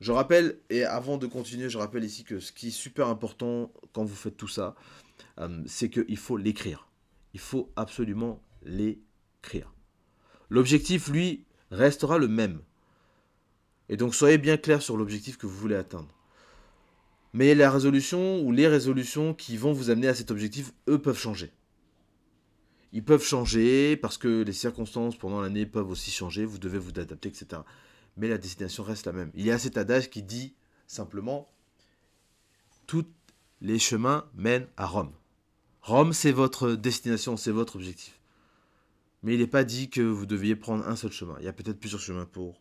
Je 0.00 0.10
rappelle, 0.10 0.58
et 0.68 0.84
avant 0.84 1.16
de 1.16 1.26
continuer, 1.28 1.70
je 1.70 1.78
rappelle 1.78 2.02
ici 2.02 2.24
que 2.24 2.40
ce 2.40 2.50
qui 2.50 2.68
est 2.68 2.70
super 2.72 3.06
important 3.06 3.70
quand 3.92 4.04
vous 4.04 4.16
faites 4.16 4.36
tout 4.36 4.48
ça, 4.48 4.74
euh, 5.38 5.62
c'est 5.66 5.90
qu'il 5.90 6.16
faut 6.16 6.36
l'écrire. 6.36 6.88
Il 7.34 7.40
faut 7.40 7.72
absolument 7.76 8.42
l'écrire. 8.62 9.72
L'objectif, 10.50 11.08
lui, 11.08 11.44
restera 11.70 12.18
le 12.18 12.28
même. 12.28 12.60
Et 13.88 13.96
donc 13.96 14.14
soyez 14.14 14.38
bien 14.38 14.56
clair 14.56 14.82
sur 14.82 14.96
l'objectif 14.96 15.36
que 15.36 15.46
vous 15.46 15.56
voulez 15.56 15.76
atteindre. 15.76 16.14
Mais 17.32 17.54
la 17.54 17.70
résolution 17.70 18.40
ou 18.42 18.52
les 18.52 18.68
résolutions 18.68 19.34
qui 19.34 19.56
vont 19.56 19.72
vous 19.72 19.90
amener 19.90 20.08
à 20.08 20.14
cet 20.14 20.30
objectif, 20.30 20.72
eux, 20.88 21.00
peuvent 21.00 21.18
changer. 21.18 21.52
Ils 22.92 23.04
peuvent 23.04 23.24
changer 23.24 23.96
parce 23.96 24.18
que 24.18 24.42
les 24.42 24.52
circonstances 24.52 25.16
pendant 25.16 25.40
l'année 25.40 25.64
peuvent 25.64 25.88
aussi 25.88 26.10
changer, 26.10 26.44
vous 26.44 26.58
devez 26.58 26.78
vous 26.78 26.90
adapter, 26.90 27.30
etc. 27.30 27.62
Mais 28.18 28.28
la 28.28 28.36
destination 28.36 28.82
reste 28.82 29.06
la 29.06 29.12
même. 29.12 29.30
Il 29.34 29.46
y 29.46 29.50
a 29.50 29.58
cet 29.58 29.78
adage 29.78 30.10
qui 30.10 30.22
dit 30.22 30.54
simplement 30.86 31.48
tous 32.86 33.06
les 33.62 33.78
chemins 33.78 34.26
mènent 34.34 34.66
à 34.76 34.86
Rome. 34.86 35.12
Rome, 35.82 36.12
c'est 36.12 36.30
votre 36.30 36.72
destination, 36.72 37.36
c'est 37.36 37.50
votre 37.50 37.74
objectif. 37.74 38.20
Mais 39.24 39.34
il 39.34 39.40
n'est 39.40 39.48
pas 39.48 39.64
dit 39.64 39.90
que 39.90 40.00
vous 40.00 40.26
deviez 40.26 40.54
prendre 40.54 40.86
un 40.86 40.94
seul 40.94 41.10
chemin. 41.10 41.36
Il 41.40 41.44
y 41.44 41.48
a 41.48 41.52
peut-être 41.52 41.80
plusieurs 41.80 42.00
chemins 42.00 42.24
pour. 42.24 42.60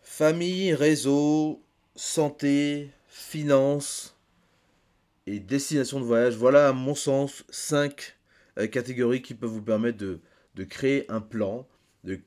Famille, 0.00 0.74
réseau, 0.74 1.60
santé, 1.96 2.90
finance 3.08 4.16
et 5.26 5.40
destination 5.40 5.98
de 5.98 6.04
voyage. 6.04 6.36
Voilà, 6.36 6.68
à 6.68 6.72
mon 6.72 6.94
sens, 6.94 7.44
cinq 7.50 8.16
euh, 8.58 8.68
catégories 8.68 9.22
qui 9.22 9.34
peuvent 9.34 9.50
vous 9.50 9.62
permettre 9.62 9.98
de, 9.98 10.20
créer 10.64 11.10
un 11.10 11.20
plan, 11.20 11.66
de, 12.04 12.20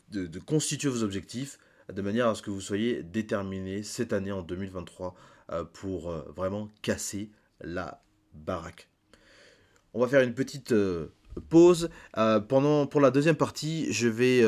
constituer 0.45 0.89
vos 0.89 1.03
objectifs, 1.03 1.59
de 1.93 2.01
manière 2.01 2.27
à 2.27 2.35
ce 2.35 2.41
que 2.41 2.49
vous 2.49 2.61
soyez 2.61 3.03
déterminé 3.03 3.83
cette 3.83 4.11
année 4.11 4.31
en 4.31 4.41
2023 4.41 5.15
euh, 5.51 5.63
pour 5.63 6.09
euh, 6.09 6.23
vraiment 6.35 6.69
casser 6.81 7.29
la 7.61 8.03
baraque. 8.33 8.89
On 9.95 9.99
va 10.01 10.07
faire 10.07 10.21
une 10.21 10.33
petite 10.33 10.75
pause. 11.49 11.89
pendant, 12.13 12.85
pour 12.85 13.01
la 13.01 13.09
deuxième 13.09 13.35
partie, 13.35 13.91
je 13.91 14.07
vais 14.07 14.43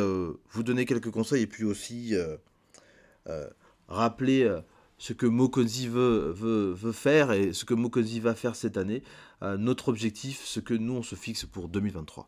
vous 0.52 0.64
donner 0.64 0.86
quelques 0.86 1.10
conseils 1.10 1.44
et 1.44 1.48
puis 1.48 1.64
aussi 1.64 2.14
rappeler 3.88 4.62
ce 4.98 5.14
que 5.14 5.26
Mokonzi 5.26 5.88
veut, 5.88 6.32
veut, 6.32 6.92
faire 6.92 7.32
et 7.32 7.54
ce 7.54 7.66
que 7.66 7.74
Mokonzi 7.74 8.20
va 8.20 8.36
faire 8.36 8.56
cette 8.56 8.78
année, 8.78 9.04
euh, 9.44 9.58
notre 9.58 9.90
objectif, 9.90 10.44
ce 10.44 10.60
que 10.60 10.74
nous 10.74 10.94
on 10.94 11.04
se 11.04 11.16
fixe 11.16 11.46
pour 11.46 11.68
2023. 11.68 12.28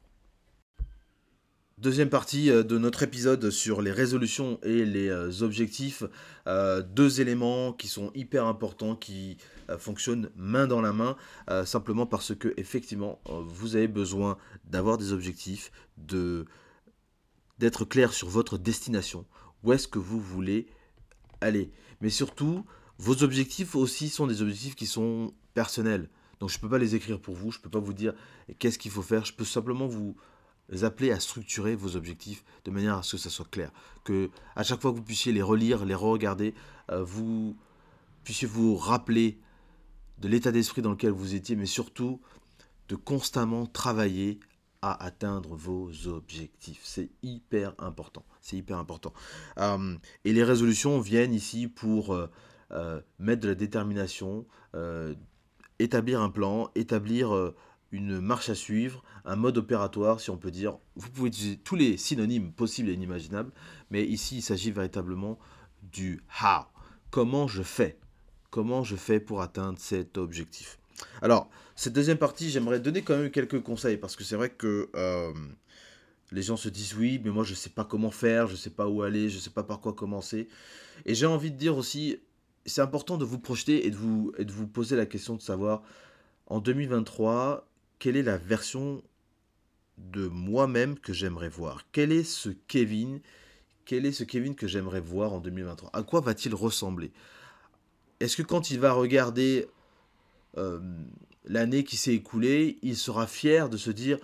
Deuxième 1.79 2.09
partie 2.09 2.51
euh, 2.51 2.61
de 2.61 2.77
notre 2.77 3.03
épisode 3.03 3.51
sur 3.51 3.81
les 3.81 3.93
résolutions 3.93 4.59
et 4.63 4.83
les 4.83 5.07
euh, 5.07 5.31
objectifs. 5.39 6.03
deux 6.45 7.21
éléments 7.21 7.71
qui 7.71 7.87
sont 7.87 8.11
hyper 8.15 8.45
importants, 8.47 8.97
qui 8.97 9.37
fonctionnent 9.77 10.29
main 10.35 10.67
dans 10.67 10.81
la 10.81 10.91
main, 10.91 11.15
simplement 11.63 12.07
parce 12.07 12.33
que 12.35 12.53
effectivement, 12.57 13.21
vous 13.25 13.75
avez 13.75 13.87
besoin 13.87 14.37
d'avoir 14.65 14.97
des 14.97 15.13
objectifs, 15.13 15.71
de 15.97 16.45
d'être 17.59 17.85
clair 17.85 18.13
sur 18.13 18.29
votre 18.29 18.57
destination, 18.57 19.25
où 19.63 19.71
est-ce 19.73 19.87
que 19.87 19.99
vous 19.99 20.19
voulez 20.19 20.67
aller? 21.39 21.71
Mais 22.01 22.09
surtout, 22.09 22.65
vos 22.97 23.23
objectifs 23.23 23.75
aussi 23.75 24.09
sont 24.09 24.25
des 24.25 24.41
objectifs 24.41 24.75
qui 24.75 24.87
sont 24.87 25.33
personnels. 25.53 26.09
Donc 26.39 26.49
je 26.49 26.57
ne 26.57 26.61
peux 26.61 26.69
pas 26.69 26.79
les 26.79 26.95
écrire 26.95 27.21
pour 27.21 27.35
vous, 27.35 27.51
je 27.51 27.59
ne 27.59 27.63
peux 27.63 27.69
pas 27.69 27.79
vous 27.79 27.93
dire 27.93 28.13
qu'est-ce 28.57 28.79
qu'il 28.79 28.91
faut 28.91 29.03
faire, 29.03 29.23
je 29.23 29.33
peux 29.33 29.45
simplement 29.45 29.87
vous 29.87 30.15
appeler 30.83 31.11
à 31.11 31.19
structurer 31.19 31.75
vos 31.75 31.95
objectifs 31.95 32.43
de 32.65 32.71
manière 32.71 32.97
à 32.97 33.03
ce 33.03 33.15
que 33.15 33.21
ça 33.21 33.29
soit 33.29 33.49
clair. 33.49 33.71
Que 34.03 34.29
à 34.55 34.63
chaque 34.63 34.81
fois 34.81 34.91
que 34.91 34.97
vous 34.97 35.03
puissiez 35.03 35.31
les 35.31 35.41
relire, 35.41 35.85
les 35.85 35.95
re-regarder, 35.95 36.53
euh, 36.91 37.03
vous 37.03 37.57
puissiez 38.23 38.47
vous 38.47 38.75
rappeler 38.75 39.39
de 40.19 40.27
l'état 40.27 40.51
d'esprit 40.51 40.81
dans 40.81 40.91
lequel 40.91 41.11
vous 41.11 41.35
étiez, 41.35 41.55
mais 41.55 41.65
surtout 41.65 42.21
de 42.87 42.95
constamment 42.95 43.65
travailler 43.65 44.39
à 44.81 45.03
atteindre 45.03 45.55
vos 45.55 46.07
objectifs. 46.07 46.81
C'est 46.83 47.09
hyper 47.23 47.73
important. 47.79 48.23
C'est 48.41 48.57
hyper 48.57 48.77
important. 48.77 49.13
Euh, 49.57 49.95
et 50.23 50.33
les 50.33 50.43
résolutions 50.43 50.99
viennent 50.99 51.33
ici 51.33 51.67
pour 51.67 52.13
euh, 52.13 53.01
mettre 53.17 53.41
de 53.41 53.49
la 53.49 53.55
détermination, 53.55 54.45
établir 55.79 56.21
un 56.21 56.29
plan, 56.29 56.69
établir 56.75 57.53
une 57.91 58.19
marche 58.19 58.49
à 58.49 58.55
suivre, 58.55 59.03
un 59.25 59.35
mode 59.35 59.57
opératoire, 59.57 60.19
si 60.19 60.29
on 60.29 60.37
peut 60.37 60.51
dire. 60.51 60.77
Vous 60.95 61.09
pouvez 61.09 61.29
utiliser 61.29 61.57
tous 61.57 61.75
les 61.75 61.97
synonymes 61.97 62.51
possibles 62.51 62.89
et 62.89 62.93
inimaginables, 62.93 63.51
mais 63.89 64.05
ici, 64.05 64.37
il 64.37 64.41
s'agit 64.41 64.71
véritablement 64.71 65.39
du 65.81 66.21
how. 66.41 66.65
Comment 67.09 67.47
je 67.47 67.63
fais? 67.63 67.97
Comment 68.51 68.83
je 68.83 68.95
fais 68.95 69.19
pour 69.19 69.41
atteindre 69.41 69.79
cet 69.79 70.17
objectif? 70.17 70.79
Alors, 71.21 71.49
cette 71.75 71.93
deuxième 71.93 72.17
partie, 72.17 72.49
j'aimerais 72.49 72.79
donner 72.79 73.01
quand 73.01 73.17
même 73.17 73.31
quelques 73.31 73.61
conseils 73.61 73.97
parce 73.97 74.15
que 74.15 74.23
c'est 74.23 74.35
vrai 74.35 74.49
que 74.49 74.89
euh, 74.95 75.33
les 76.31 76.41
gens 76.41 76.57
se 76.57 76.69
disent 76.69 76.95
oui, 76.95 77.21
mais 77.23 77.31
moi 77.31 77.43
je 77.43 77.51
ne 77.51 77.55
sais 77.55 77.69
pas 77.69 77.85
comment 77.85 78.11
faire, 78.11 78.47
je 78.47 78.53
ne 78.53 78.57
sais 78.57 78.69
pas 78.69 78.87
où 78.87 79.01
aller, 79.01 79.29
je 79.29 79.35
ne 79.35 79.41
sais 79.41 79.49
pas 79.49 79.63
par 79.63 79.79
quoi 79.79 79.93
commencer. 79.93 80.49
Et 81.05 81.15
j'ai 81.15 81.25
envie 81.25 81.51
de 81.51 81.57
dire 81.57 81.77
aussi, 81.77 82.17
c'est 82.65 82.81
important 82.81 83.17
de 83.17 83.25
vous 83.25 83.39
projeter 83.39 83.87
et 83.87 83.91
de 83.91 83.95
vous, 83.95 84.33
et 84.37 84.45
de 84.45 84.51
vous 84.51 84.67
poser 84.67 84.95
la 84.95 85.05
question 85.05 85.35
de 85.35 85.41
savoir 85.41 85.81
en 86.47 86.59
2023, 86.59 87.68
quelle 87.99 88.15
est 88.15 88.23
la 88.23 88.37
version 88.37 89.03
de 89.97 90.27
moi-même 90.27 90.97
que 90.97 91.13
j'aimerais 91.13 91.49
voir? 91.49 91.85
Quel 91.91 92.11
est 92.11 92.23
ce 92.23 92.49
Kevin 92.67 93.19
Quel 93.85 94.05
est 94.05 94.13
ce 94.13 94.23
Kevin 94.23 94.55
que 94.55 94.67
j'aimerais 94.67 95.01
voir 95.01 95.33
en 95.33 95.39
2023 95.39 95.91
À 95.93 96.03
quoi 96.03 96.21
va-t-il 96.21 96.55
ressembler? 96.55 97.11
Est-ce 98.19 98.37
que 98.37 98.41
quand 98.41 98.71
il 98.71 98.79
va 98.79 98.93
regarder 98.93 99.67
euh, 100.57 100.79
l'année 101.45 101.83
qui 101.83 101.97
s'est 101.97 102.13
écoulée, 102.13 102.79
il 102.81 102.95
sera 102.95 103.27
fier 103.27 103.69
de 103.69 103.77
se 103.77 103.91
dire, 103.91 104.17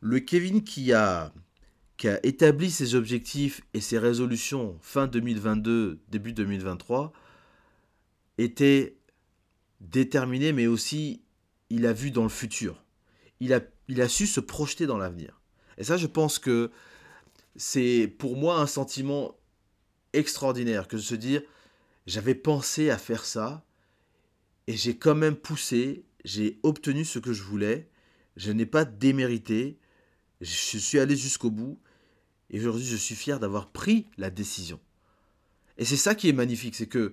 le 0.00 0.20
Kevin 0.20 0.62
qui 0.62 0.92
a, 0.92 1.32
qui 1.96 2.08
a 2.08 2.24
établi 2.24 2.70
ses 2.70 2.94
objectifs 2.94 3.62
et 3.74 3.80
ses 3.80 3.98
résolutions 3.98 4.76
fin 4.80 5.06
2022, 5.06 6.00
début 6.08 6.32
2023, 6.32 7.12
était 8.38 8.96
déterminé, 9.80 10.52
mais 10.52 10.66
aussi 10.66 11.22
il 11.70 11.86
a 11.86 11.92
vu 11.92 12.10
dans 12.10 12.22
le 12.22 12.28
futur? 12.28 12.82
Il 13.42 13.52
a, 13.52 13.60
il 13.88 14.00
a 14.00 14.08
su 14.08 14.28
se 14.28 14.38
projeter 14.38 14.86
dans 14.86 14.98
l'avenir. 14.98 15.40
Et 15.76 15.84
ça, 15.84 15.96
je 15.96 16.06
pense 16.06 16.38
que 16.38 16.70
c'est 17.56 18.06
pour 18.06 18.36
moi 18.36 18.60
un 18.60 18.68
sentiment 18.68 19.36
extraordinaire 20.12 20.86
que 20.86 20.96
de 20.96 21.00
se 21.00 21.16
dire 21.16 21.42
j'avais 22.06 22.36
pensé 22.36 22.90
à 22.90 22.98
faire 22.98 23.24
ça 23.24 23.64
et 24.68 24.76
j'ai 24.76 24.96
quand 24.96 25.16
même 25.16 25.34
poussé, 25.34 26.04
j'ai 26.24 26.60
obtenu 26.62 27.04
ce 27.04 27.18
que 27.18 27.32
je 27.32 27.42
voulais, 27.42 27.88
je 28.36 28.52
n'ai 28.52 28.66
pas 28.66 28.84
démérité, 28.84 29.78
je 30.40 30.78
suis 30.78 31.00
allé 31.00 31.16
jusqu'au 31.16 31.50
bout 31.50 31.80
et 32.50 32.60
aujourd'hui 32.60 32.86
je 32.86 32.96
suis 32.96 33.16
fier 33.16 33.40
d'avoir 33.40 33.70
pris 33.70 34.06
la 34.18 34.30
décision. 34.30 34.78
Et 35.78 35.84
c'est 35.84 35.96
ça 35.96 36.14
qui 36.14 36.28
est 36.28 36.32
magnifique, 36.32 36.76
c'est 36.76 36.86
que 36.86 37.12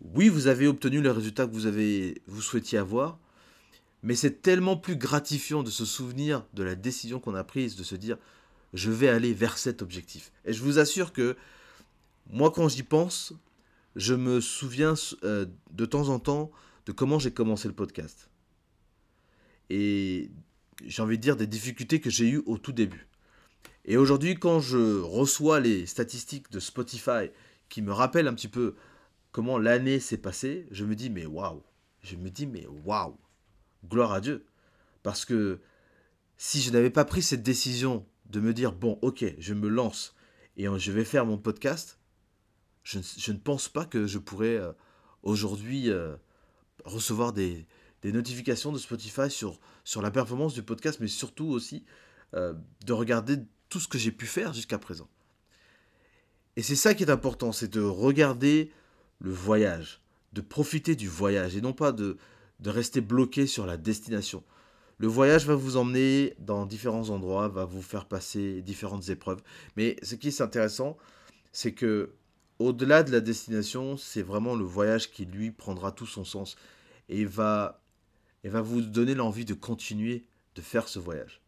oui, 0.00 0.28
vous 0.28 0.46
avez 0.46 0.68
obtenu 0.68 1.00
le 1.00 1.10
résultat 1.10 1.46
que 1.46 1.52
vous, 1.52 1.66
avez, 1.66 2.22
vous 2.26 2.42
souhaitiez 2.42 2.78
avoir, 2.78 3.18
mais 4.02 4.14
c'est 4.14 4.42
tellement 4.42 4.76
plus 4.76 4.96
gratifiant 4.96 5.62
de 5.62 5.70
se 5.70 5.84
souvenir 5.84 6.46
de 6.54 6.62
la 6.62 6.74
décision 6.74 7.20
qu'on 7.20 7.34
a 7.34 7.44
prise, 7.44 7.76
de 7.76 7.82
se 7.82 7.94
dire 7.94 8.16
je 8.74 8.90
vais 8.90 9.08
aller 9.08 9.32
vers 9.32 9.58
cet 9.58 9.82
objectif. 9.82 10.30
Et 10.44 10.52
je 10.52 10.62
vous 10.62 10.78
assure 10.78 11.12
que 11.12 11.36
moi, 12.30 12.50
quand 12.50 12.68
j'y 12.68 12.82
pense, 12.82 13.32
je 13.96 14.14
me 14.14 14.40
souviens 14.40 14.94
euh, 15.24 15.46
de 15.72 15.86
temps 15.86 16.08
en 16.08 16.18
temps 16.18 16.50
de 16.86 16.92
comment 16.92 17.18
j'ai 17.18 17.30
commencé 17.30 17.68
le 17.68 17.74
podcast. 17.74 18.28
Et 19.70 20.30
j'ai 20.84 21.02
envie 21.02 21.16
de 21.16 21.22
dire 21.22 21.36
des 21.36 21.46
difficultés 21.46 22.00
que 22.00 22.10
j'ai 22.10 22.28
eues 22.28 22.42
au 22.46 22.58
tout 22.58 22.72
début. 22.72 23.08
Et 23.84 23.96
aujourd'hui, 23.96 24.34
quand 24.34 24.60
je 24.60 25.00
reçois 25.00 25.60
les 25.60 25.86
statistiques 25.86 26.50
de 26.50 26.60
Spotify 26.60 27.30
qui 27.68 27.82
me 27.82 27.92
rappellent 27.92 28.28
un 28.28 28.34
petit 28.34 28.48
peu 28.48 28.74
comment 29.32 29.58
l'année 29.58 30.00
s'est 30.00 30.18
passée, 30.18 30.66
je 30.70 30.84
me 30.84 30.94
dis 30.94 31.10
mais 31.10 31.26
waouh, 31.26 31.62
je 32.02 32.16
me 32.16 32.28
dis 32.28 32.46
mais 32.46 32.66
waouh, 32.84 33.16
gloire 33.86 34.12
à 34.12 34.20
Dieu. 34.20 34.46
Parce 35.02 35.24
que 35.24 35.60
si 36.36 36.60
je 36.62 36.70
n'avais 36.70 36.90
pas 36.90 37.04
pris 37.04 37.22
cette 37.22 37.42
décision 37.42 38.06
de 38.26 38.40
me 38.40 38.52
dire 38.52 38.72
bon 38.72 38.98
ok, 39.02 39.24
je 39.38 39.54
me 39.54 39.68
lance 39.68 40.14
et 40.56 40.66
je 40.78 40.92
vais 40.92 41.04
faire 41.04 41.24
mon 41.24 41.38
podcast, 41.38 41.98
je, 42.82 43.32
ne 43.32 43.38
pense 43.38 43.68
pas 43.68 43.84
que 43.84 44.06
je 44.06 44.18
pourrais 44.18 44.56
euh, 44.56 44.72
aujourd'hui 45.22 45.90
euh, 45.90 46.16
recevoir 46.84 47.32
des, 47.32 47.66
notifications 48.04 48.72
de 48.72 48.78
Spotify 48.78 49.30
sur, 49.30 49.60
sur 49.84 50.00
la 50.00 50.10
performance 50.10 50.54
du 50.54 50.62
podcast, 50.62 50.98
mais 51.00 51.08
surtout 51.08 51.48
aussi 51.48 51.84
euh, 52.34 52.54
de 52.86 52.92
regarder 52.92 53.38
tout 53.68 53.80
ce 53.80 53.88
que 53.88 53.98
j'ai 53.98 54.12
pu 54.12 54.26
faire 54.26 54.54
jusqu'à 54.54 54.78
présent. 54.78 55.08
Et 56.56 56.62
c'est 56.62 56.76
ça 56.76 56.94
qui 56.94 57.04
est 57.04 57.10
important, 57.10 57.52
c'est 57.52 57.68
de 57.68 57.82
regarder 57.82 58.72
le 59.20 59.30
voyage, 59.30 60.00
de 60.32 60.40
profiter 60.40 60.96
du 60.96 61.08
voyage 61.08 61.56
et 61.56 61.60
non 61.60 61.72
pas 61.72 61.92
de, 61.92 62.16
de 62.60 62.70
rester 62.70 63.00
bloqué 63.00 63.46
sur 63.46 63.66
la 63.66 63.76
destination. 63.76 64.42
Le 64.98 65.06
voyage 65.06 65.46
va 65.46 65.54
vous 65.54 65.76
emmener 65.76 66.34
dans 66.40 66.66
différents 66.66 67.10
endroits, 67.10 67.48
va 67.48 67.64
vous 67.64 67.82
faire 67.82 68.06
passer 68.06 68.62
différentes 68.62 69.08
épreuves. 69.10 69.40
Mais 69.76 69.96
ce 70.02 70.16
qui 70.16 70.28
est 70.28 70.40
intéressant, 70.40 70.96
c'est 71.52 71.72
que 71.72 72.14
au-delà 72.58 73.04
de 73.04 73.12
la 73.12 73.20
destination, 73.20 73.96
c'est 73.96 74.22
vraiment 74.22 74.56
le 74.56 74.64
voyage 74.64 75.12
qui 75.12 75.24
lui 75.24 75.52
prendra 75.52 75.92
tout 75.92 76.06
son 76.06 76.24
sens 76.24 76.56
et 77.08 77.24
va, 77.24 77.80
et 78.42 78.48
va 78.48 78.60
vous 78.60 78.80
donner 78.80 79.14
l'envie 79.14 79.44
de 79.44 79.54
continuer 79.54 80.26
de 80.56 80.62
faire 80.62 80.88
ce 80.88 80.98
voyage. 80.98 81.40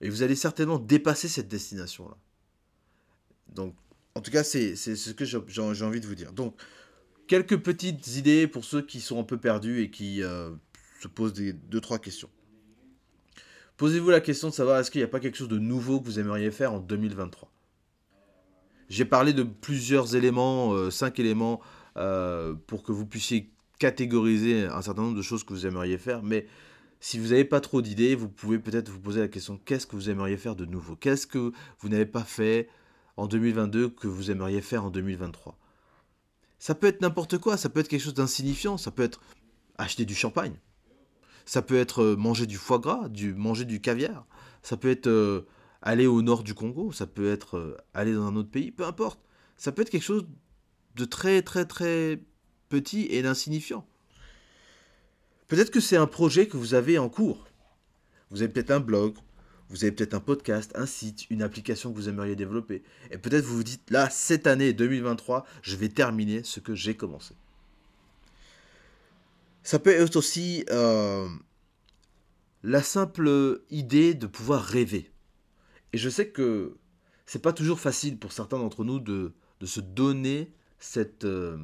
Et 0.00 0.08
vous 0.08 0.24
allez 0.24 0.34
certainement 0.34 0.80
dépasser 0.80 1.28
cette 1.28 1.46
destination-là. 1.46 2.16
Donc, 3.50 3.76
en 4.16 4.20
tout 4.20 4.32
cas, 4.32 4.42
c'est 4.42 4.74
ce 4.74 5.10
que 5.12 5.24
j'ai 5.24 5.84
envie 5.84 6.00
de 6.00 6.06
vous 6.06 6.16
dire. 6.16 6.32
Donc, 6.32 6.60
quelques 7.32 7.56
petites 7.56 8.08
idées 8.18 8.46
pour 8.46 8.62
ceux 8.62 8.82
qui 8.82 9.00
sont 9.00 9.18
un 9.18 9.22
peu 9.22 9.38
perdus 9.38 9.80
et 9.80 9.90
qui 9.90 10.22
euh, 10.22 10.50
se 11.00 11.08
posent 11.08 11.32
des 11.32 11.54
deux 11.54 11.80
trois 11.80 11.98
questions. 11.98 12.28
Posez-vous 13.78 14.10
la 14.10 14.20
question 14.20 14.50
de 14.50 14.52
savoir 14.52 14.78
est-ce 14.78 14.90
qu'il 14.90 14.98
n'y 14.98 15.06
a 15.06 15.08
pas 15.08 15.18
quelque 15.18 15.38
chose 15.38 15.48
de 15.48 15.58
nouveau 15.58 15.98
que 15.98 16.04
vous 16.04 16.18
aimeriez 16.18 16.50
faire 16.50 16.74
en 16.74 16.78
2023. 16.78 17.50
J'ai 18.90 19.06
parlé 19.06 19.32
de 19.32 19.44
plusieurs 19.44 20.14
éléments, 20.14 20.74
euh, 20.74 20.90
cinq 20.90 21.18
éléments, 21.20 21.62
euh, 21.96 22.54
pour 22.66 22.82
que 22.82 22.92
vous 22.92 23.06
puissiez 23.06 23.50
catégoriser 23.78 24.66
un 24.66 24.82
certain 24.82 25.00
nombre 25.00 25.16
de 25.16 25.22
choses 25.22 25.42
que 25.42 25.54
vous 25.54 25.64
aimeriez 25.64 25.96
faire, 25.96 26.22
mais 26.22 26.46
si 27.00 27.18
vous 27.18 27.28
n'avez 27.28 27.46
pas 27.46 27.62
trop 27.62 27.80
d'idées, 27.80 28.14
vous 28.14 28.28
pouvez 28.28 28.58
peut-être 28.58 28.90
vous 28.90 29.00
poser 29.00 29.20
la 29.20 29.28
question 29.28 29.58
qu'est-ce 29.64 29.86
que 29.86 29.96
vous 29.96 30.10
aimeriez 30.10 30.36
faire 30.36 30.54
de 30.54 30.66
nouveau? 30.66 30.96
Qu'est-ce 30.96 31.26
que 31.26 31.50
vous 31.78 31.88
n'avez 31.88 32.04
pas 32.04 32.24
fait 32.24 32.68
en 33.16 33.26
2022 33.26 33.88
que 33.88 34.06
vous 34.06 34.30
aimeriez 34.30 34.60
faire 34.60 34.84
en 34.84 34.90
2023 34.90 35.56
ça 36.62 36.76
peut 36.76 36.86
être 36.86 37.00
n'importe 37.00 37.38
quoi, 37.38 37.56
ça 37.56 37.68
peut 37.68 37.80
être 37.80 37.88
quelque 37.88 38.04
chose 38.04 38.14
d'insignifiant, 38.14 38.78
ça 38.78 38.92
peut 38.92 39.02
être 39.02 39.20
acheter 39.78 40.04
du 40.04 40.14
champagne, 40.14 40.54
ça 41.44 41.60
peut 41.60 41.76
être 41.76 42.04
euh, 42.04 42.16
manger 42.16 42.46
du 42.46 42.56
foie 42.56 42.78
gras, 42.78 43.08
du, 43.08 43.34
manger 43.34 43.64
du 43.64 43.80
caviar, 43.80 44.28
ça 44.62 44.76
peut 44.76 44.88
être 44.88 45.08
euh, 45.08 45.44
aller 45.82 46.06
au 46.06 46.22
nord 46.22 46.44
du 46.44 46.54
Congo, 46.54 46.92
ça 46.92 47.08
peut 47.08 47.28
être 47.32 47.56
euh, 47.56 47.76
aller 47.94 48.14
dans 48.14 48.28
un 48.28 48.36
autre 48.36 48.48
pays, 48.48 48.70
peu 48.70 48.84
importe. 48.84 49.18
Ça 49.56 49.72
peut 49.72 49.82
être 49.82 49.90
quelque 49.90 50.04
chose 50.04 50.24
de 50.94 51.04
très 51.04 51.42
très 51.42 51.64
très 51.64 52.22
petit 52.68 53.08
et 53.10 53.22
d'insignifiant. 53.22 53.84
Peut-être 55.48 55.72
que 55.72 55.80
c'est 55.80 55.96
un 55.96 56.06
projet 56.06 56.46
que 56.46 56.56
vous 56.56 56.74
avez 56.74 56.96
en 56.96 57.08
cours. 57.08 57.48
Vous 58.30 58.40
avez 58.40 58.52
peut-être 58.52 58.70
un 58.70 58.78
blog, 58.78 59.16
vous 59.72 59.84
avez 59.84 59.92
peut-être 59.92 60.12
un 60.12 60.20
podcast, 60.20 60.70
un 60.74 60.84
site, 60.84 61.28
une 61.30 61.42
application 61.42 61.90
que 61.90 61.96
vous 61.96 62.10
aimeriez 62.10 62.36
développer. 62.36 62.82
Et 63.10 63.16
peut-être 63.16 63.44
vous 63.44 63.56
vous 63.56 63.64
dites, 63.64 63.90
là, 63.90 64.10
cette 64.10 64.46
année 64.46 64.74
2023, 64.74 65.46
je 65.62 65.76
vais 65.76 65.88
terminer 65.88 66.44
ce 66.44 66.60
que 66.60 66.74
j'ai 66.74 66.94
commencé. 66.94 67.34
Ça 69.62 69.78
peut 69.78 69.90
être 69.90 70.16
aussi 70.16 70.66
euh, 70.70 71.26
la 72.62 72.82
simple 72.82 73.62
idée 73.70 74.12
de 74.12 74.26
pouvoir 74.26 74.62
rêver. 74.62 75.10
Et 75.94 75.98
je 75.98 76.10
sais 76.10 76.28
que 76.28 76.76
c'est 77.24 77.40
pas 77.40 77.54
toujours 77.54 77.80
facile 77.80 78.18
pour 78.18 78.32
certains 78.32 78.58
d'entre 78.58 78.84
nous 78.84 79.00
de, 79.00 79.32
se 79.64 79.80
donner 79.80 80.52
cette, 80.80 81.24
euh, 81.24 81.56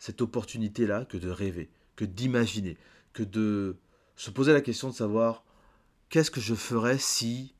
cette 0.00 0.20
opportunité-là 0.20 1.04
que 1.04 1.16
de 1.16 1.28
rêver, 1.28 1.70
que 1.94 2.04
d'imaginer, 2.04 2.76
que 3.12 3.22
de 3.22 3.76
se 4.16 4.30
poser 4.30 4.52
la 4.52 4.62
question 4.62 4.88
de 4.88 4.94
savoir 4.94 5.44
qu'est-ce 6.16 6.30
que 6.30 6.40
je 6.40 6.54
ferais 6.54 6.96
si 6.96 7.52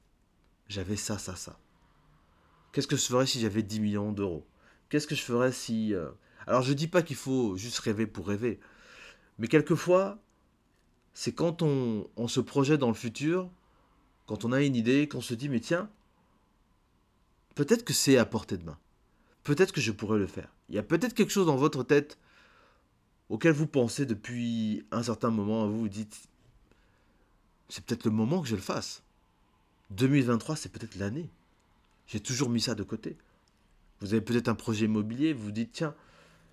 j'avais 0.66 0.96
ça, 0.96 1.18
ça, 1.18 1.36
ça? 1.36 1.60
Qu'est-ce 2.72 2.86
que 2.86 2.96
je 2.96 3.04
ferais 3.04 3.26
si 3.26 3.38
j'avais 3.38 3.62
10 3.62 3.80
millions 3.80 4.12
d'euros? 4.12 4.46
Qu'est-ce 4.88 5.06
que 5.06 5.14
je 5.14 5.20
ferais 5.20 5.52
si... 5.52 5.92
Euh, 5.92 6.08
alors 6.46 6.62
je 6.62 6.70
ne 6.70 6.74
dis 6.74 6.88
pas 6.88 7.02
qu'il 7.02 7.16
faut 7.16 7.58
juste 7.58 7.78
rêver 7.80 8.06
pour 8.06 8.26
rêver, 8.26 8.58
mais 9.38 9.46
quelquefois, 9.48 10.18
c'est 11.12 11.32
quand 11.32 11.60
on, 11.60 12.08
on 12.16 12.28
se 12.28 12.40
projette 12.40 12.80
dans 12.80 12.88
le 12.88 12.94
futur, 12.94 13.50
quand 14.24 14.46
on 14.46 14.52
a 14.52 14.62
une 14.62 14.74
idée, 14.74 15.06
qu'on 15.06 15.20
se 15.20 15.34
dit, 15.34 15.50
mais 15.50 15.60
tiens, 15.60 15.90
peut-être 17.56 17.84
que 17.84 17.92
c'est 17.92 18.16
à 18.16 18.24
portée 18.24 18.56
de 18.56 18.64
main. 18.64 18.78
Peut-être 19.42 19.72
que 19.72 19.82
je 19.82 19.92
pourrais 19.92 20.18
le 20.18 20.26
faire. 20.26 20.48
Il 20.70 20.76
y 20.76 20.78
a 20.78 20.82
peut-être 20.82 21.12
quelque 21.12 21.30
chose 21.30 21.44
dans 21.44 21.56
votre 21.56 21.82
tête 21.82 22.18
auquel 23.28 23.52
vous 23.52 23.66
pensez 23.66 24.06
depuis 24.06 24.86
un 24.92 25.02
certain 25.02 25.28
moment, 25.28 25.68
vous 25.68 25.80
vous 25.80 25.88
dites, 25.90 26.30
c'est 27.68 27.84
peut-être 27.84 28.04
le 28.04 28.10
moment 28.10 28.42
que 28.42 28.48
je 28.48 28.56
le 28.56 28.62
fasse. 28.62 29.02
2023, 29.90 30.56
c'est 30.56 30.68
peut-être 30.70 30.96
l'année. 30.96 31.30
J'ai 32.06 32.20
toujours 32.20 32.48
mis 32.48 32.60
ça 32.60 32.74
de 32.74 32.82
côté. 32.82 33.16
Vous 34.00 34.12
avez 34.12 34.20
peut-être 34.20 34.48
un 34.48 34.54
projet 34.54 34.84
immobilier, 34.84 35.32
vous 35.32 35.44
vous 35.44 35.50
dites, 35.52 35.72
tiens, 35.72 35.94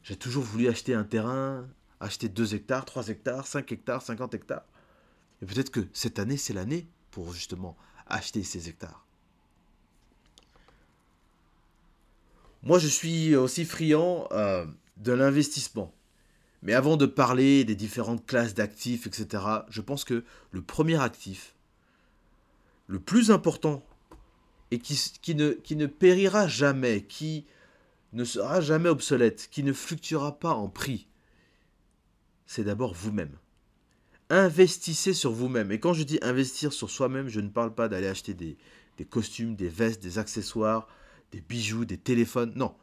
j'ai 0.04 0.15
toujours 0.15 0.43
voulu 0.43 0.67
acheter 0.67 0.93
un 0.93 1.04
terrain, 1.04 1.67
acheter 1.99 2.30
2 2.30 2.56
hectares, 2.56 2.86
3 2.86 3.10
hectares, 3.10 3.47
5 3.47 3.71
hectares, 3.71 4.02
50 4.02 4.34
hectares. 4.34 4.65
Et 5.41 5.45
peut-être 5.45 5.71
que 5.71 5.82
cette 5.93 6.19
année, 6.19 6.38
c'est 6.38 6.54
l'année 6.54 6.88
pour 7.12 7.34
justement 7.34 7.78
acheter 8.08 8.43
ces 8.43 8.69
hectares. 8.69 9.06
Moi, 12.63 12.80
je 12.80 12.88
suis 12.88 13.36
aussi 13.36 13.65
friand 13.65 14.28
euh, 14.32 14.65
de 14.97 15.12
l'investissement. 15.12 15.93
Mais 16.63 16.73
avant 16.73 16.95
de 16.95 17.06
parler 17.06 17.65
des 17.65 17.76
différentes 17.76 18.26
classes 18.26 18.54
d'actifs, 18.54 19.06
etc., 19.06 19.43
je 19.69 19.82
pense 19.82 20.06
que 20.06 20.23
le 20.52 20.62
premier 20.62 20.99
actif, 20.99 21.56
le 22.88 22.99
plus 22.99 23.32
important, 23.32 23.86
et 24.71 24.80
qui, 24.80 25.36
ne, 25.36 25.52
qui 25.52 25.76
ne 25.76 25.86
périra 25.86 26.47
jamais, 26.47 27.04
qui 27.04 27.45
ne 28.13 28.23
sera 28.23 28.62
jamais 28.62 28.89
obsolète, 28.89 29.49
qui 29.52 29.62
ne 29.62 29.73
fluctuera 29.73 30.39
pas 30.39 30.54
en 30.54 30.69
prix, 30.69 31.08
c'est 32.45 32.63
d'abord 32.63 32.93
vous-même. 32.93 33.38
Investissez 34.30 35.13
sur 35.13 35.32
vous-même. 35.32 35.71
Et 35.71 35.80
quand 35.80 35.93
je 35.93 36.04
dis 36.04 36.17
investir 36.21 36.71
sur 36.71 36.89
soi-même, 36.89 37.28
je 37.28 37.41
ne 37.41 37.49
parle 37.49 37.76
pas 37.76 37.89
d'aller 37.89 38.08
acheter 38.08 38.34
des, 38.34 38.58
des 38.97 39.06
costumes, 39.06 39.56
des 39.56 39.67
vestes, 39.67 40.02
des 40.02 40.17
accessoires, 40.17 40.88
des 41.32 41.41
bijoux, 41.41 41.84
des 41.86 41.97
téléphones. 41.97 42.54
Non. 42.56 42.73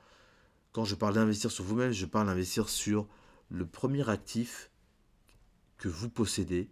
Quand 0.72 0.84
je 0.84 0.94
parle 0.94 1.14
d'investir 1.14 1.50
sur 1.50 1.64
vous-même, 1.64 1.92
je 1.92 2.06
parle 2.06 2.26
d'investir 2.26 2.68
sur 2.68 3.08
le 3.50 3.66
premier 3.66 4.08
actif 4.08 4.70
que 5.78 5.88
vous 5.88 6.08
possédez, 6.08 6.70